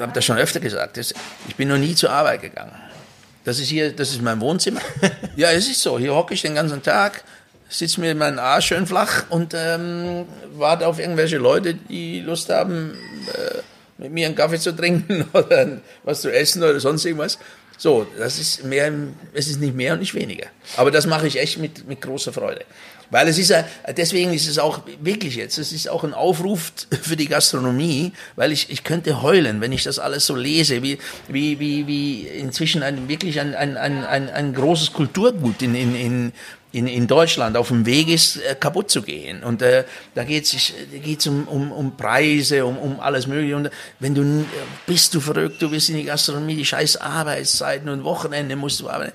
[0.00, 2.74] habe das schon öfter gesagt, ich bin noch nie zur Arbeit gegangen.
[3.44, 4.80] Das ist hier, das ist mein Wohnzimmer.
[5.36, 5.98] ja, es ist so.
[5.98, 7.24] Hier hocke ich den ganzen Tag,
[7.68, 12.94] sitze mir meinen Arsch schön flach und ähm, warte auf irgendwelche Leute, die Lust haben,
[13.32, 13.58] äh,
[13.98, 17.38] mit mir einen Kaffee zu trinken oder was zu essen oder sonst irgendwas.
[17.76, 18.92] So, das ist mehr,
[19.32, 20.46] es ist nicht mehr und nicht weniger.
[20.76, 22.64] Aber das mache ich echt mit, mit großer Freude.
[23.10, 23.64] Weil es ist ja,
[23.96, 28.52] deswegen ist es auch wirklich jetzt, es ist auch ein Aufruf für die Gastronomie, weil
[28.52, 32.82] ich, ich könnte heulen, wenn ich das alles so lese, wie, wie, wie, wie inzwischen
[32.82, 36.32] ein, wirklich ein, ein, ein, ein, ein großes Kulturgut in, in, in,
[36.74, 39.44] in, in Deutschland auf dem Weg ist, äh, kaputt zu gehen.
[39.44, 39.84] Und äh,
[40.14, 43.56] da geht es um, um, um Preise, um, um alles Mögliche.
[43.56, 44.44] Und wenn du
[44.86, 48.88] bist du verrückt, du bist in die Gastronomie, die scheiß Arbeitszeiten und Wochenende musst du
[48.88, 49.12] arbeiten.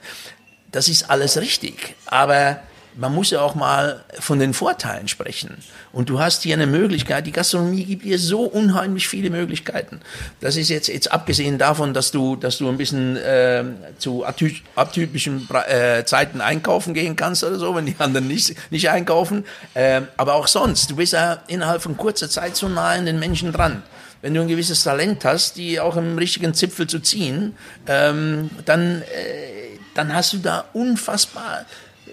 [0.71, 1.95] Das ist alles richtig.
[2.05, 2.61] Aber
[2.99, 5.57] man muss ja auch mal von den Vorteilen sprechen.
[5.93, 10.01] Und du hast hier eine Möglichkeit, die Gastronomie gibt dir so unheimlich viele Möglichkeiten.
[10.41, 13.63] Das ist jetzt, jetzt abgesehen davon, dass du, dass du ein bisschen äh,
[13.97, 19.45] zu atypischen äh, Zeiten einkaufen gehen kannst oder so, wenn die anderen nicht, nicht einkaufen.
[19.73, 23.19] Äh, aber auch sonst, du bist ja innerhalb von kurzer Zeit so nah an den
[23.19, 23.81] Menschen dran
[24.21, 27.55] wenn du ein gewisses Talent hast, die auch im richtigen Zipfel zu ziehen,
[27.87, 31.65] ähm, dann, äh, dann hast du da unfassbar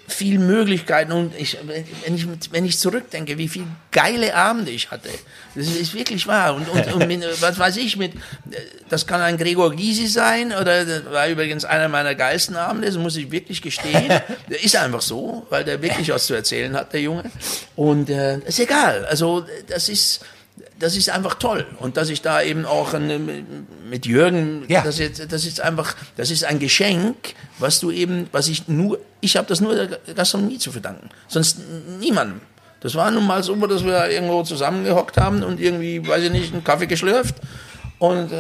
[0.09, 1.59] viel Möglichkeiten und ich,
[2.05, 5.09] wenn ich, wenn ich zurückdenke, wie viele geile Abende ich hatte,
[5.55, 6.55] das ist wirklich wahr.
[6.55, 8.13] Und, und, und mit, was weiß ich, mit,
[8.89, 13.17] das kann ein Gregor Gysi sein oder war übrigens einer meiner geilsten Abende, das muss
[13.17, 14.09] ich wirklich gestehen.
[14.49, 17.25] Der ist einfach so, weil der wirklich was zu erzählen hat, der Junge.
[17.75, 19.05] Und äh, ist egal.
[19.07, 20.21] Also das ist,
[20.79, 21.67] das ist einfach toll.
[21.81, 22.95] Und dass ich da eben auch
[23.89, 24.83] mit Jürgen, ja.
[24.83, 27.17] das, ist, das ist einfach, das ist ein Geschenk,
[27.59, 31.11] was du eben, was ich nur, ich habe das nur der Gastronomie zu verdanken.
[31.29, 31.59] Sonst
[32.01, 32.41] niemandem.
[32.81, 36.53] Das war nun mal so, dass wir irgendwo zusammengehockt haben und irgendwie, weiß ich nicht,
[36.53, 37.35] einen Kaffee geschlürft
[37.99, 38.31] und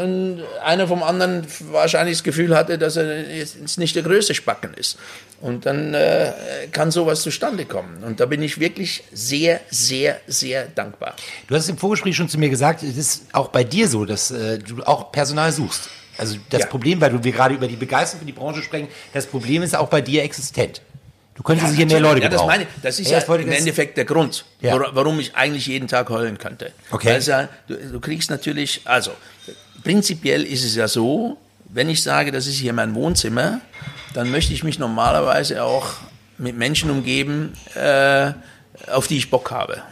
[0.62, 4.98] einer vom anderen wahrscheinlich das Gefühl hatte, dass er jetzt nicht der größte Spacken ist.
[5.40, 6.32] Und dann äh,
[6.72, 8.02] kann sowas zustande kommen.
[8.04, 11.14] Und da bin ich wirklich sehr, sehr, sehr dankbar.
[11.48, 14.30] Du hast im Vorgespräch schon zu mir gesagt, es ist auch bei dir so, dass
[14.30, 15.88] äh, du auch Personal suchst.
[16.18, 16.66] Also das ja.
[16.66, 19.88] Problem, weil wir gerade über die Begeisterung für die Branche sprechen, das Problem ist auch
[19.88, 20.80] bei dir existent.
[21.34, 23.98] Du könntest ja, hier mehr Leute ja, das meine das ist ja, ja im Endeffekt
[23.98, 24.74] der Grund, ja.
[24.92, 26.72] warum ich eigentlich jeden Tag heulen könnte.
[26.90, 27.12] Okay.
[27.12, 29.10] Also, du, du kriegst natürlich, also
[29.84, 31.36] prinzipiell ist es ja so,
[31.68, 33.60] wenn ich sage, das ist hier mein Wohnzimmer,
[34.14, 35.88] dann möchte ich mich normalerweise auch
[36.38, 38.32] mit Menschen umgeben, äh,
[38.90, 39.82] auf die ich Bock habe.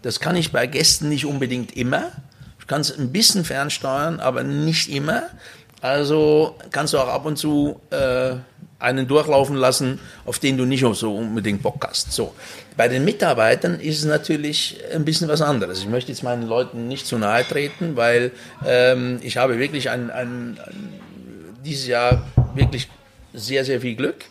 [0.00, 2.12] Das kann ich bei Gästen nicht unbedingt immer.
[2.60, 5.24] Ich kann es ein bisschen fernsteuern, aber nicht immer.
[5.86, 8.34] Also kannst du auch ab und zu äh,
[8.80, 12.10] einen durchlaufen lassen, auf den du nicht so unbedingt Bock hast.
[12.10, 12.34] So.
[12.76, 15.78] Bei den Mitarbeitern ist es natürlich ein bisschen was anderes.
[15.78, 18.32] Ich möchte jetzt meinen Leuten nicht zu nahe treten, weil
[18.66, 20.92] ähm, ich habe wirklich ein, ein, ein,
[21.64, 22.88] dieses Jahr wirklich
[23.32, 24.24] sehr, sehr viel Glück.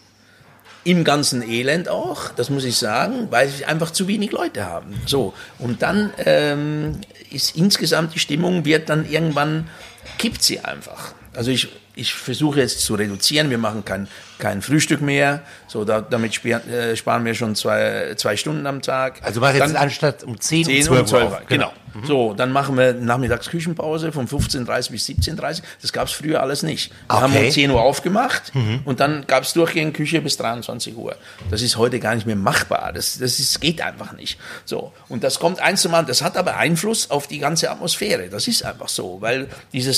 [0.83, 5.01] Im ganzen Elend auch, das muss ich sagen, weil sie einfach zu wenig Leute haben.
[5.05, 6.99] So, und dann ähm,
[7.31, 9.69] ist insgesamt die Stimmung, wird dann irgendwann,
[10.17, 11.13] kippt sie einfach.
[11.33, 13.49] Also ich ich versuche jetzt zu reduzieren.
[13.49, 15.41] Wir machen kein, kein Frühstück mehr.
[15.67, 19.21] So, da, damit sparen, äh, sparen wir schon zwei, zwei Stunden am Tag.
[19.23, 21.41] Also mach jetzt anstatt um 10, 10 um 12 Uhr.
[21.47, 21.71] Genau.
[21.71, 21.73] genau.
[21.93, 22.05] Mhm.
[22.05, 26.61] So, dann machen wir nachmittags Küchenpause von 15.30 bis 17.30 Das gab es früher alles
[26.61, 26.91] nicht.
[27.07, 27.23] Wir okay.
[27.23, 28.81] haben um 10 Uhr aufgemacht mhm.
[28.83, 31.15] und dann gab es durchgehend Küche bis 23 Uhr.
[31.49, 32.91] Das ist heute gar nicht mehr machbar.
[32.93, 34.37] Das, das ist, geht einfach nicht.
[34.65, 36.07] So, und das kommt eins zum anderen.
[36.07, 38.27] Das hat aber Einfluss auf die ganze Atmosphäre.
[38.27, 39.47] Das ist einfach so, weil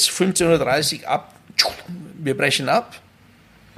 [0.06, 1.34] dieses 15.30 Uhr ab
[2.20, 2.96] wir brechen ab.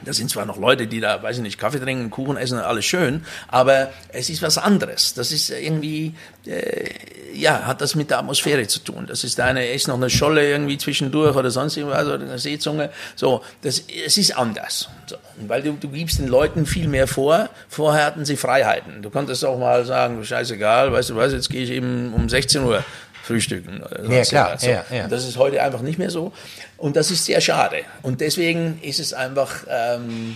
[0.05, 2.86] Da sind zwar noch Leute, die da, weiß ich nicht, Kaffee trinken, Kuchen essen, alles
[2.86, 5.13] schön, aber es ist was anderes.
[5.13, 6.13] Das ist irgendwie,
[6.45, 6.89] äh,
[7.34, 9.08] ja, hat das mit der Atmosphäre zu tun.
[9.08, 12.91] Das ist eine, ist noch eine Scholle irgendwie zwischendurch oder sonst irgendwas oder eine Seezunge.
[13.17, 14.88] So, das, es ist anders.
[15.05, 17.49] So, weil du, du gibst den Leuten viel mehr vor.
[17.67, 19.01] Vorher hatten sie Freiheiten.
[19.01, 22.63] Du konntest auch mal sagen, scheißegal, weißt du was, jetzt gehe ich eben um 16
[22.63, 22.86] Uhr
[23.30, 23.84] frühstücken.
[24.10, 24.58] Ja, klar.
[24.58, 24.68] So.
[24.68, 25.08] Ja, ja.
[25.08, 26.34] Das ist heute einfach nicht mehr so.
[26.78, 27.84] Und das ist sehr schade.
[28.02, 30.36] Und deswegen ist es einfach ähm,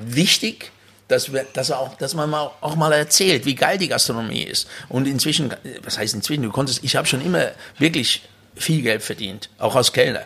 [0.00, 0.72] wichtig,
[1.08, 4.66] dass, wir, dass, auch, dass man mal, auch mal erzählt, wie geil die Gastronomie ist.
[4.88, 8.22] Und inzwischen, was heißt inzwischen, du konntest, ich habe schon immer wirklich
[8.54, 10.24] viel Geld verdient, auch als Kellner.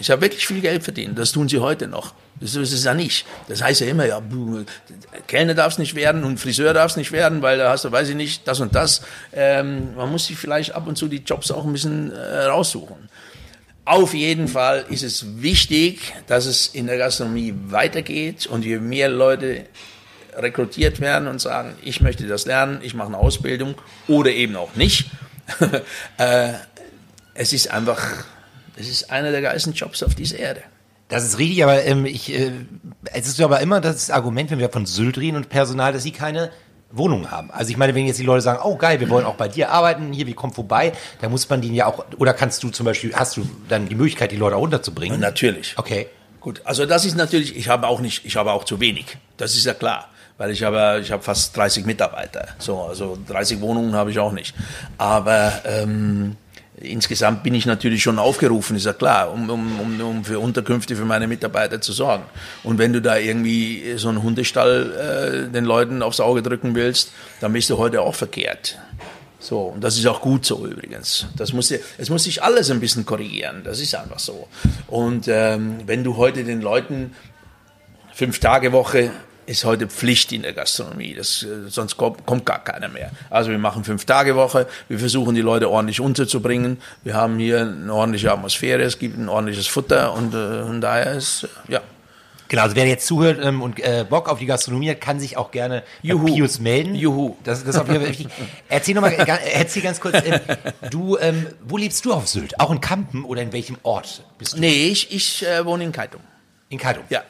[0.00, 2.14] Ich habe wirklich viel Geld verdient, das tun sie heute noch.
[2.40, 3.26] Das ist es ja nicht.
[3.48, 4.22] Das heißt ja immer, ja,
[5.26, 7.92] Kellner darf es nicht werden und Friseur darf es nicht werden, weil da hast du,
[7.92, 9.02] weiß ich nicht, das und das.
[9.32, 13.10] Ähm, man muss sich vielleicht ab und zu die Jobs auch ein bisschen äh, raussuchen.
[13.84, 19.10] Auf jeden Fall ist es wichtig, dass es in der Gastronomie weitergeht und je mehr
[19.10, 19.66] Leute
[20.34, 23.74] rekrutiert werden und sagen, ich möchte das lernen, ich mache eine Ausbildung
[24.08, 25.10] oder eben auch nicht.
[26.18, 26.52] äh,
[27.34, 28.24] es ist einfach,
[28.80, 30.62] es ist einer der geilsten Jobs auf dieser Erde.
[31.08, 32.52] Das ist richtig, aber ähm, ich, äh,
[33.12, 36.12] es ist aber immer das Argument, wenn wir von Sylt reden und Personal, dass sie
[36.12, 36.50] keine
[36.92, 37.50] Wohnung haben.
[37.50, 39.70] Also ich meine, wenn jetzt die Leute sagen, oh geil, wir wollen auch bei dir
[39.70, 42.86] arbeiten, hier, wir kommen vorbei, dann muss man den ja auch, oder kannst du zum
[42.86, 45.20] Beispiel, hast du dann die Möglichkeit, die Leute auch unterzubringen?
[45.20, 45.74] Natürlich.
[45.76, 46.06] Okay.
[46.40, 49.18] Gut, also das ist natürlich, ich habe auch nicht, ich habe auch zu wenig.
[49.36, 50.08] Das ist ja klar.
[50.38, 52.48] Weil ich habe, ich habe fast 30 Mitarbeiter.
[52.58, 54.54] So, also 30 Wohnungen habe ich auch nicht.
[54.96, 56.36] Aber ähm,
[56.80, 60.96] insgesamt bin ich natürlich schon aufgerufen, ist ja klar, um, um, um, um für Unterkünfte
[60.96, 62.24] für meine Mitarbeiter zu sorgen.
[62.62, 67.12] Und wenn du da irgendwie so einen Hundestall äh, den Leuten aufs Auge drücken willst,
[67.40, 68.78] dann bist du heute auch verkehrt.
[69.38, 71.26] So, und das ist auch gut so übrigens.
[71.36, 74.48] Das muss, es muss sich alles ein bisschen korrigieren, das ist einfach so.
[74.86, 77.14] Und ähm, wenn du heute den Leuten
[78.12, 79.10] fünf Tage Woche
[79.46, 81.14] ist heute Pflicht in der Gastronomie.
[81.14, 83.10] Das, äh, sonst kommt, kommt gar keiner mehr.
[83.30, 84.66] Also wir machen fünf Tage Woche.
[84.88, 86.78] Wir versuchen die Leute ordentlich unterzubringen.
[87.02, 88.82] Wir haben hier eine ordentliche Atmosphäre.
[88.82, 91.80] Es gibt ein ordentliches Futter und äh, von daher ist äh, ja.
[92.50, 95.36] Genau, also wer jetzt zuhört ähm, und äh, Bock auf die Gastronomie hat, kann sich
[95.36, 96.26] auch gerne Juhu.
[96.26, 96.96] bei Pius melden.
[96.96, 97.36] Juhu.
[97.44, 98.26] Das, das ist auf jeden Fall wichtig.
[98.68, 100.40] Erzähl nochmal, erzähl ganz kurz, ähm,
[100.90, 102.58] du, ähm, wo lebst du auf Sylt?
[102.58, 104.58] Auch in Kampen oder in welchem Ort bist du?
[104.58, 106.22] Nee, ich, ich äh, wohne in Kaitum.
[106.70, 107.04] In Kaitum?
[107.08, 107.22] Ja.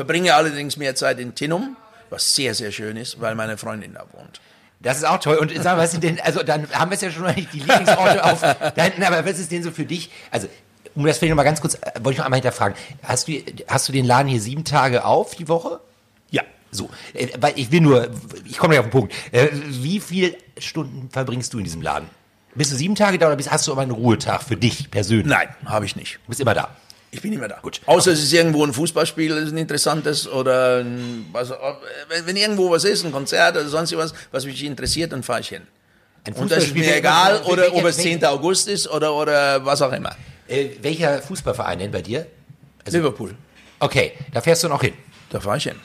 [0.00, 1.76] Verbringe allerdings mehr Zeit in Tinnum,
[2.08, 4.40] was sehr, sehr schön ist, weil meine Freundin da wohnt.
[4.80, 5.36] Das ist auch toll.
[5.36, 7.52] Und sag mal, was sind denn, also dann haben wir es ja schon mal nicht
[7.52, 10.10] die Lieblingsorte auf da hinten, aber was ist denn so für dich?
[10.30, 10.48] Also,
[10.94, 12.78] um das vielleicht noch mal ganz kurz, äh, wollte ich noch einmal hinterfragen.
[13.02, 13.34] Hast du,
[13.68, 15.80] hast du den Laden hier sieben Tage auf die Woche?
[16.30, 16.44] Ja.
[16.70, 18.08] So, äh, weil ich will nur,
[18.46, 19.12] ich komme gleich auf den Punkt.
[19.32, 22.08] Äh, wie viele Stunden verbringst du in diesem Laden?
[22.54, 25.26] Bist du sieben Tage da oder bist, hast du aber einen Ruhetag für dich persönlich?
[25.26, 26.14] Nein, habe ich nicht.
[26.24, 26.74] Du bist immer da.
[27.12, 27.58] Ich bin immer da.
[27.60, 27.80] Gut.
[27.86, 31.50] Außer es ist irgendwo ein Fußballspiel, das ist ein interessantes oder ein, was,
[32.08, 35.40] wenn, wenn irgendwo was ist, ein Konzert oder sonst was, was mich interessiert, dann fahre
[35.40, 35.62] ich hin.
[36.24, 38.24] Ein Und das ist mir egal, welcher- oder ob es welcher- 10.
[38.26, 40.14] August ist oder, oder was auch immer.
[40.46, 42.26] Äh, welcher Fußballverein denn bei dir?
[42.84, 43.34] Also- Liverpool,
[43.80, 44.92] Okay, da fährst du noch hin.
[45.30, 45.76] da fahre ich hin.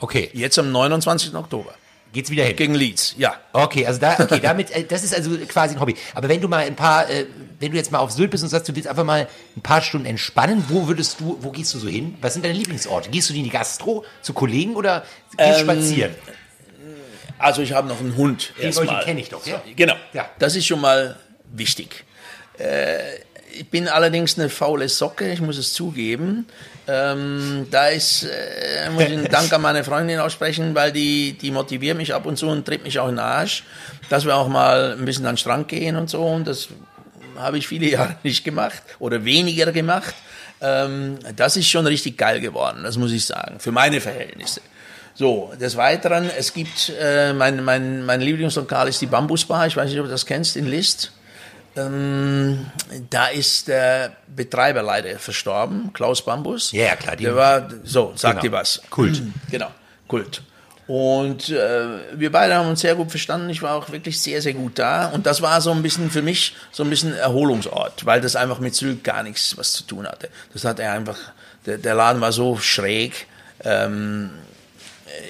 [0.00, 1.34] Okay, Jetzt am 29.
[1.34, 1.72] Oktober.
[2.14, 2.56] Geht's wieder hin.
[2.56, 3.34] Gegen Leeds, ja.
[3.52, 5.94] Okay, also da, okay, damit, äh, das ist also quasi ein Hobby.
[6.14, 7.26] Aber wenn du mal ein paar, äh,
[7.60, 9.82] wenn du jetzt mal auf Sylt bist und sagst, du willst einfach mal ein paar
[9.82, 12.16] Stunden entspannen, wo würdest du, wo gehst du so hin?
[12.22, 13.10] Was sind deine Lieblingsorte?
[13.10, 15.04] Gehst du in die Gastro zu Kollegen oder
[15.36, 16.14] gehst Ähm, spazieren?
[17.38, 18.52] Also ich habe noch einen Hund.
[18.56, 19.04] Den erstmal.
[19.04, 19.62] kenn ich doch, ja.
[19.76, 19.94] Genau.
[20.12, 20.30] Ja.
[20.38, 21.16] Das ist schon mal
[21.52, 22.04] wichtig.
[22.58, 22.98] Äh,
[23.54, 26.46] ich bin allerdings eine faule Socke, ich muss es zugeben.
[26.86, 31.50] Ähm, da ist, äh, muss ich einen Dank an meine Freundin aussprechen, weil die, die
[31.50, 33.64] motiviert mich ab und zu und tritt mich auch in den Arsch,
[34.10, 36.22] dass wir auch mal ein bisschen an den Strand gehen und so.
[36.22, 36.68] Und das
[37.36, 40.14] habe ich viele Jahre nicht gemacht oder weniger gemacht.
[40.60, 44.60] Ähm, das ist schon richtig geil geworden, das muss ich sagen, für meine Verhältnisse.
[45.14, 49.88] So, des Weiteren, es gibt, äh, mein, mein, mein Lieblingslokal ist die Bambusbar, ich weiß
[49.88, 51.12] nicht, ob du das kennst, in List.
[51.76, 52.66] Ähm,
[53.10, 56.72] da ist der Betreiber leider verstorben, Klaus Bambus.
[56.72, 58.42] Ja, ja, klar, die- Der war, so, sagt Genau.
[58.42, 58.80] dir was.
[58.90, 59.22] Kult.
[59.50, 59.70] Genau,
[60.08, 60.42] Kult.
[60.86, 63.48] Und äh, wir beide haben uns sehr gut verstanden.
[63.48, 65.06] Ich war auch wirklich sehr, sehr gut da.
[65.08, 68.58] Und das war so ein bisschen für mich so ein bisschen Erholungsort, weil das einfach
[68.58, 70.28] mit Sylt gar nichts was zu tun hatte.
[70.52, 71.16] Das hat er einfach,
[71.64, 73.26] der, der Laden war so schräg.
[73.64, 74.53] Ähm, äh,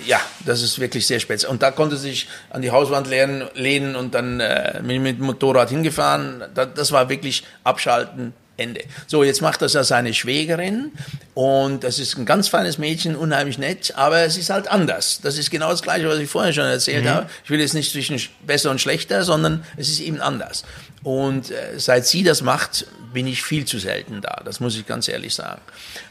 [0.07, 1.51] ja, das ist wirklich sehr speziell.
[1.51, 6.45] Und da konnte sich an die Hauswand lehnen, und dann äh, mit, dem Motorrad hingefahren.
[6.55, 8.83] Da, das war wirklich abschalten, Ende.
[9.09, 10.93] So, jetzt macht das ja seine Schwägerin
[11.35, 15.19] und das ist ein ganz feines Mädchen, unheimlich nett, aber es ist halt anders.
[15.25, 17.27] Das ist genau das Gleiche, was ich vorher schon erzählt habe.
[17.43, 20.65] Ich will jetzt nicht zwischen sch- besser und schlechter, sondern es ist eben anders.
[21.05, 24.43] Und äh, seit sie das macht, bin ich viel zu selten da.
[24.45, 25.61] Das muss ich ganz ehrlich sagen.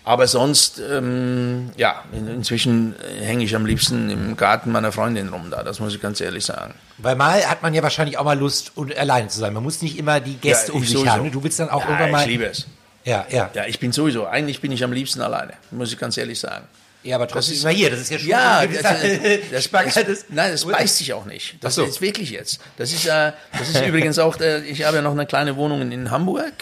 [0.05, 5.29] Aber sonst, ähm, ja, in, inzwischen äh, hänge ich am liebsten im Garten meiner Freundin
[5.29, 5.63] rum da.
[5.63, 6.75] Das muss ich ganz ehrlich sagen.
[6.99, 9.51] Weil mal hat man ja wahrscheinlich auch mal Lust, und alleine zu sein.
[9.51, 11.31] Man muss nicht immer die Gäste Ja, um ich sich haben.
[11.31, 12.21] Du willst dann auch ja, irgendwann mal.
[12.21, 12.67] Ich liebe es.
[13.03, 13.49] Ja, ja.
[13.53, 16.67] Ja, ich bin sowieso, eigentlich bin ich am liebsten alleine, muss ich ganz ehrlich sagen.
[17.03, 17.89] Ja, aber trotzdem ist- immer hier.
[17.91, 18.81] Das ist ja schon Ja, das,
[19.51, 21.55] das, das, ist- nein, das beißt sich auch nicht.
[21.61, 21.83] Das so.
[21.83, 22.59] ist wirklich jetzt.
[22.77, 25.91] Das ist ja, das ist übrigens auch, der, ich habe ja noch eine kleine Wohnung
[25.91, 26.53] in, Hamburg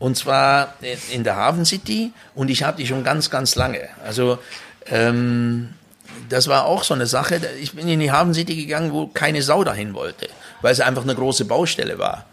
[0.00, 0.74] und zwar
[1.12, 3.88] in, der Hafen City und ich habe die schon ganz, ganz lange.
[4.04, 4.38] Also
[4.86, 5.70] ähm,
[6.28, 7.40] das war auch so eine Sache.
[7.60, 10.28] Ich bin in die Hafen City gegangen, wo keine Sau dahin wollte,
[10.60, 12.26] weil es einfach eine große Baustelle war.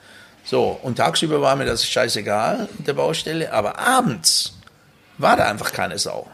[0.43, 4.53] So, und tagsüber war mir das scheißegal der Baustelle, aber abends
[5.20, 6.28] war da einfach keine Sau.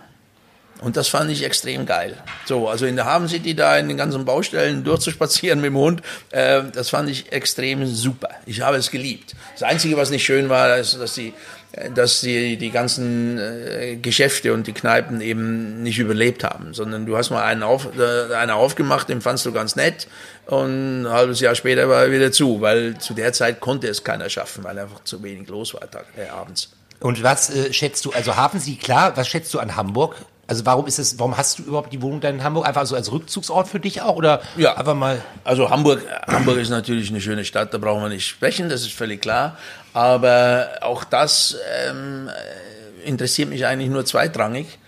[0.81, 2.15] Und das fand ich extrem geil.
[2.45, 6.01] So, also in der Hafen City da in den ganzen Baustellen durchzuspazieren mit dem Hund,
[6.31, 8.29] äh, das fand ich extrem super.
[8.45, 9.35] Ich habe es geliebt.
[9.53, 11.33] Das Einzige, was nicht schön war, ist, dass die,
[11.71, 17.07] äh, dass die, die ganzen äh, Geschäfte und die Kneipen eben nicht überlebt haben, sondern
[17.07, 20.07] du hast mal einen, auf, äh, einen aufgemacht, den fandst du ganz nett
[20.45, 24.03] und ein halbes Jahr später war er wieder zu, weil zu der Zeit konnte es
[24.03, 25.81] keiner schaffen, weil einfach zu wenig los war
[26.17, 26.69] äh, abends.
[26.99, 30.15] Und was äh, schätzt du, also Hafen Sie, klar, was schätzt du an Hamburg?
[30.49, 32.65] Also warum ist es, warum hast du überhaupt die Wohnung dann in Hamburg?
[32.65, 34.15] Einfach so als Rückzugsort für dich auch?
[34.15, 34.77] Oder Ja.
[34.77, 35.21] einfach mal.
[35.43, 38.93] Also Hamburg, Hamburg ist natürlich eine schöne Stadt, da brauchen wir nicht sprechen, das ist
[38.93, 39.57] völlig klar.
[39.93, 41.57] Aber auch das
[41.89, 44.79] ähm, äh, interessiert mich eigentlich nur zweitrangig.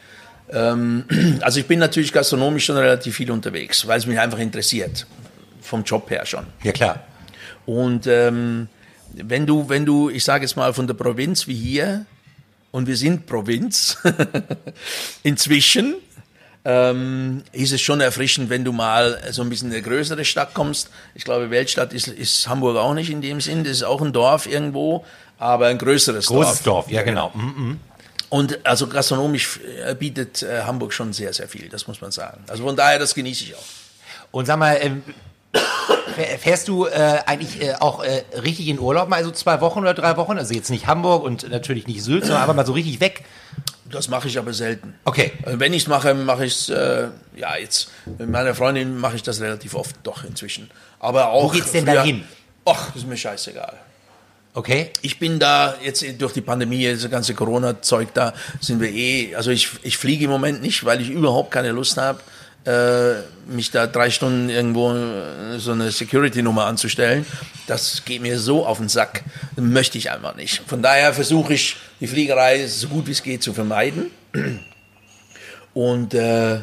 [0.51, 1.03] Ähm,
[1.41, 5.05] also ich bin natürlich gastronomisch schon relativ viel unterwegs, weil es mich einfach interessiert.
[5.61, 6.45] Vom Job her schon.
[6.63, 7.01] Ja, klar.
[7.65, 8.67] Und ähm,
[9.13, 12.05] wenn du, wenn du, ich sage jetzt mal von der Provinz wie hier,
[12.71, 13.97] und wir sind Provinz
[15.23, 15.95] inzwischen,
[16.65, 20.53] ähm, ist es schon erfrischend, wenn du mal so ein bisschen in eine größere Stadt
[20.53, 20.89] kommst.
[21.15, 23.63] Ich glaube, Weltstadt ist, ist Hamburg auch nicht in dem Sinn.
[23.63, 25.05] Das ist auch ein Dorf irgendwo,
[25.37, 26.85] aber ein größeres Großes Dorf.
[26.85, 27.31] Dorf, ja genau.
[27.33, 27.79] Mhm.
[28.29, 32.43] Und also gastronomisch äh, bietet äh, Hamburg schon sehr, sehr viel, das muss man sagen.
[32.47, 33.65] Also von daher, das genieße ich auch.
[34.31, 35.01] Und sag mal, ähm,
[36.23, 39.93] fährst du äh, eigentlich äh, auch äh, richtig in Urlaub, mal also zwei Wochen oder
[39.93, 40.37] drei Wochen?
[40.37, 43.23] Also jetzt nicht Hamburg und natürlich nicht Sylt, sondern aber mal so richtig weg.
[43.91, 44.93] Das mache ich aber selten.
[45.05, 45.31] Okay.
[45.45, 47.89] Äh, Wenn ich es mache, mache ich es, äh, ja, jetzt
[48.19, 50.69] mit meiner Freundin mache ich das relativ oft, doch inzwischen.
[50.99, 51.45] Aber auch.
[51.45, 52.23] Wo geht's denn früher- da hin?
[52.65, 53.73] Ach, das ist mir scheißegal.
[54.53, 54.91] Okay.
[55.01, 59.51] Ich bin da jetzt durch die Pandemie, das ganze Corona-Zeug da, sind wir eh, also
[59.51, 62.19] ich, ich fliege im Moment nicht, weil ich überhaupt keine Lust habe,
[63.47, 67.25] mich da drei Stunden irgendwo äh, so eine Security-Nummer anzustellen.
[67.67, 69.23] Das geht mir so auf den Sack.
[69.55, 70.61] Das möchte ich einfach nicht.
[70.67, 74.11] Von daher versuche ich, die Fliegerei so gut wie es geht zu vermeiden.
[75.73, 76.59] Und äh,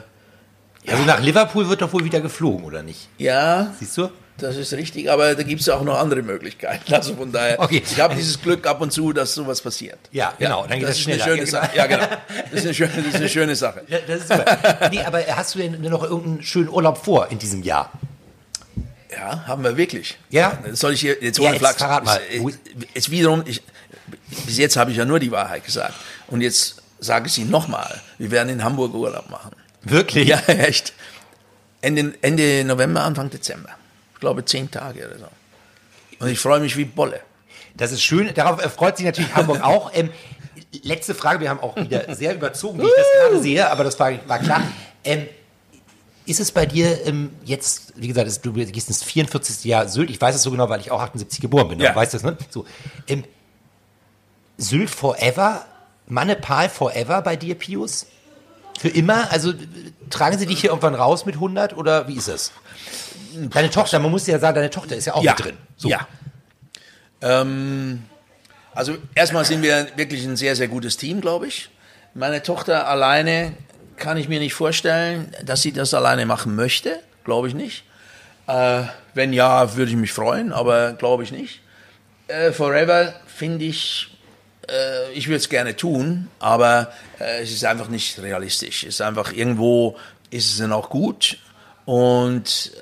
[0.87, 3.09] Also nach Liverpool wird doch wohl wieder geflogen, oder nicht?
[3.19, 4.09] ja, Siehst du?
[4.39, 6.93] Das ist richtig, aber da gibt es auch noch andere Möglichkeiten.
[6.95, 7.83] Also von daher, Okay.
[7.85, 9.99] ich habe dieses Glück ab und zu, dass sowas passiert.
[10.13, 11.37] Ja, genau, dann geht das das ist eine schneller.
[11.37, 11.77] schöne Ja, Sache.
[11.77, 12.07] Ja, genau.
[12.51, 13.83] Das ist eine schöne, das ist eine schöne Sache.
[13.89, 14.89] Ja, das ist super.
[14.91, 17.91] nee, aber hast du denn noch irgendeinen schönen Urlaub vor in diesem Jahr?
[19.11, 20.19] Ja, haben wir wirklich.
[20.31, 20.59] Ja?
[20.73, 21.79] Soll ich hier jetzt Ja, ohne jetzt Flachs.
[21.79, 22.21] verrat mal.
[22.95, 23.63] Jetzt wiederum, ich,
[24.45, 25.95] bis jetzt habe ich ja nur die Wahrheit gesagt.
[26.27, 28.01] Und jetzt sage ich sie nochmal.
[28.19, 29.53] Wir werden in Hamburg Urlaub machen.
[29.83, 30.29] Wirklich?
[30.29, 30.93] Ja, echt.
[31.81, 33.71] Ende, Ende November, Anfang Dezember.
[34.17, 35.27] Ich glaube zehn Tage oder so.
[36.19, 37.21] Und ich freue mich wie Bolle.
[37.75, 38.33] Das ist schön.
[38.33, 39.91] Darauf äh, freut sich natürlich Hamburg auch.
[39.95, 40.11] Ähm,
[40.83, 41.41] letzte Frage.
[41.41, 44.39] Wir haben auch wieder sehr überzogen, wie ich das gerade sehe, aber das war, war
[44.39, 44.63] klar.
[45.05, 45.29] Ähm,
[46.25, 49.65] ist es bei dir ähm, jetzt, wie gesagt, es- du gehst ins 44.
[49.67, 50.09] Jahr Sylt.
[50.11, 51.79] Ich weiß es so genau, weil ich auch 78 geboren bin.
[51.79, 51.91] Ja.
[51.91, 52.39] Du weißt das, ne?
[52.49, 52.65] So.
[53.07, 53.23] Ähm,
[54.57, 55.67] Sylt forever?
[56.09, 58.07] Mannepal forever bei dir, Pius?
[58.79, 59.31] Für immer?
[59.33, 59.53] Also
[60.11, 62.53] tragen sie dich hier irgendwann raus mit 100 oder wie ist es?
[63.35, 65.33] Deine Tochter, man muss ja sagen, deine Tochter ist ja auch ja.
[65.33, 65.57] mit drin.
[65.77, 65.89] So.
[65.89, 66.07] Ja.
[67.21, 68.03] Ähm,
[68.75, 71.71] also erstmal sind wir wirklich ein sehr, sehr gutes Team, glaube ich.
[72.15, 73.53] Meine Tochter alleine
[73.97, 77.01] kann ich mir nicht vorstellen, dass sie das alleine machen möchte.
[77.25, 77.85] Glaube ich nicht.
[78.47, 78.83] Äh,
[79.15, 81.61] wenn ja, würde ich mich freuen, aber glaube ich nicht.
[82.29, 84.16] Äh, Forever finde ich,
[84.69, 88.85] äh, ich würde es gerne tun, aber äh, es ist einfach nicht realistisch.
[88.85, 89.97] Es ist einfach irgendwo,
[90.31, 91.39] ist es dann auch gut
[91.85, 92.73] und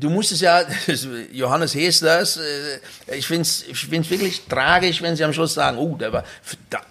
[0.00, 0.62] du musst es ja,
[1.32, 5.78] Johannes das, äh, ich finde es ich find's wirklich tragisch, wenn sie am Schluss sagen,
[5.78, 6.24] oh, der war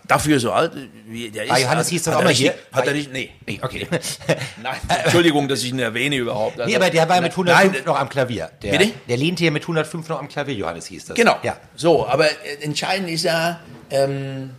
[0.07, 0.71] dafür so alt,
[1.07, 1.51] wie der ist.
[1.51, 2.53] Ah, Johannes hat, hieß doch hat auch er mal hier.
[2.71, 3.31] Hat er nicht, nee.
[3.45, 3.87] Nee, okay.
[4.63, 6.57] Nein, Entschuldigung, dass ich ihn erwähne überhaupt.
[6.57, 8.51] Nee, Also, aber der war ja mit 105 Nein, noch am Klavier.
[8.61, 8.91] Der, Bitte?
[9.07, 11.15] Der lehnte hier mit 105 noch am Klavier, Johannes hieß das.
[11.15, 11.37] Genau.
[11.43, 11.57] Ja.
[11.75, 14.51] So, aber äh, entscheidend ist ja, ähm,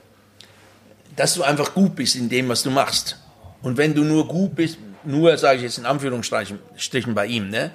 [1.17, 3.17] dass du einfach gut bist in dem, was du machst.
[3.63, 7.49] Und wenn du nur gut bist, nur, sage ich jetzt in Anführungsstrichen Strichen bei ihm,
[7.49, 7.71] ne,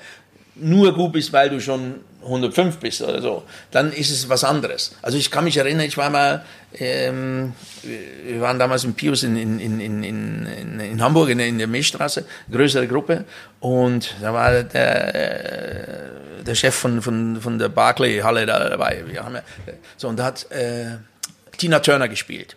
[0.55, 4.95] nur gut bist, weil du schon 105 bist oder so, dann ist es was anderes.
[5.01, 6.43] Also ich kann mich erinnern, ich war mal,
[6.79, 7.53] ähm,
[7.83, 11.67] wir waren damals im Pius in, in, in, in, in, Hamburg in, der- in der
[11.67, 13.25] Milchstraße, größere Gruppe,
[13.59, 15.15] und da war der,
[16.39, 19.03] äh, der Chef von, von, von der Barclay-Halle da dabei.
[19.07, 19.41] Wir haben ja,
[19.97, 20.97] so, und da hat äh,
[21.57, 22.55] Tina Turner gespielt.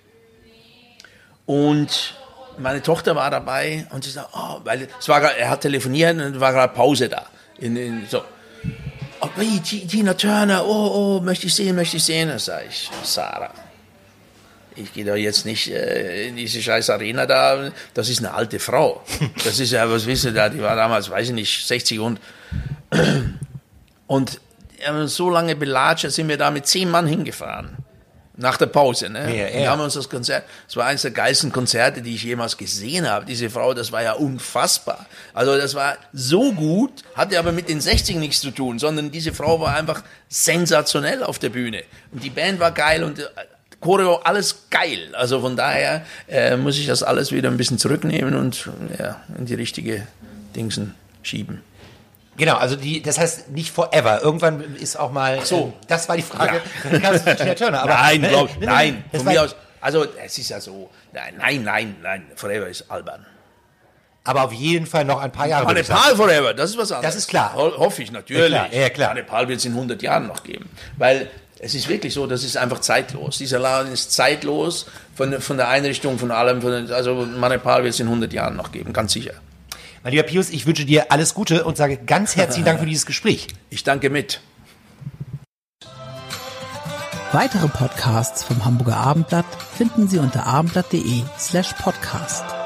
[1.47, 2.15] Und
[2.59, 6.41] meine Tochter war dabei und sie sagt, oh, weil es war, er hat telefoniert und
[6.41, 7.27] war gerade Pause da.
[7.59, 8.23] In, in, so.
[9.21, 9.29] Oh,
[9.65, 12.29] Ti- Tina Turner, oh, oh, möchte ich sehen, möchte ich sehen.
[12.29, 13.53] Da sage ich, Sarah,
[14.77, 18.59] ich gehe da jetzt nicht äh, in diese scheiß Arena da, das ist eine alte
[18.61, 19.03] Frau.
[19.45, 22.21] Das ist ja, was wissen Sie da, die war damals, weiß ich nicht, 60 und
[24.07, 24.41] und
[24.81, 27.77] ja, so lange belatscht, sind wir da mit zehn Mann hingefahren.
[28.41, 29.36] Nach der Pause, ne?
[29.36, 29.70] Ja, ja.
[29.70, 33.26] haben uns das Konzert, es war eines der geilsten Konzerte, die ich jemals gesehen habe.
[33.26, 35.07] Diese Frau, das war ja unfassbar.
[35.34, 39.32] Also das war so gut, hatte aber mit den 60 nichts zu tun, sondern diese
[39.34, 41.82] Frau war einfach sensationell auf der Bühne.
[42.12, 43.24] Und die Band war geil und äh,
[43.80, 45.12] Choreo, alles geil.
[45.14, 48.70] Also von daher äh, muss ich das alles wieder ein bisschen zurücknehmen und
[49.01, 50.07] ja, in die richtige
[50.55, 51.61] Dingsen schieben.
[52.39, 54.22] Genau, also die, das heißt nicht forever.
[54.22, 55.45] Irgendwann ist auch mal.
[55.45, 55.57] so.
[55.57, 56.62] ähm, das war die Frage.
[57.36, 57.82] Tina Turner.
[57.82, 59.57] Aber, nein, äh, glaub, nee, nein, das von mir aus.
[59.80, 60.89] Also, es ist ja so.
[61.12, 62.26] Nein, nein, nein, nein.
[62.36, 63.26] Forever ist albern.
[64.24, 65.64] Aber auf jeden Fall noch ein paar Jahre.
[65.64, 65.78] Sagen.
[65.78, 67.14] Nepal Forever, das ist was anderes.
[67.14, 67.55] Das ist klar.
[67.55, 68.53] Ho hoffe ich natürlich.
[68.53, 69.14] Ja, klar, ja, klar.
[69.14, 70.68] Nepal wird es in 100 Jahren noch geben.
[70.97, 73.39] Weil es ist wirklich so, das ist einfach zeitlos.
[73.39, 76.62] Dieser Laden ist zeitlos von, von der Einrichtung, von allem.
[76.62, 79.34] Von, also Manipal wird es in 100 Jahren noch geben, ganz sicher.
[80.03, 83.07] Mein lieber Pius, ich wünsche dir alles Gute und sage ganz herzlichen Dank für dieses
[83.07, 83.49] Gespräch.
[83.71, 84.41] Ich danke mit.
[87.33, 89.45] Weitere Podcasts vom Hamburger Abendblatt
[89.77, 92.58] finden Sie unter abendblatt.de slash podcast.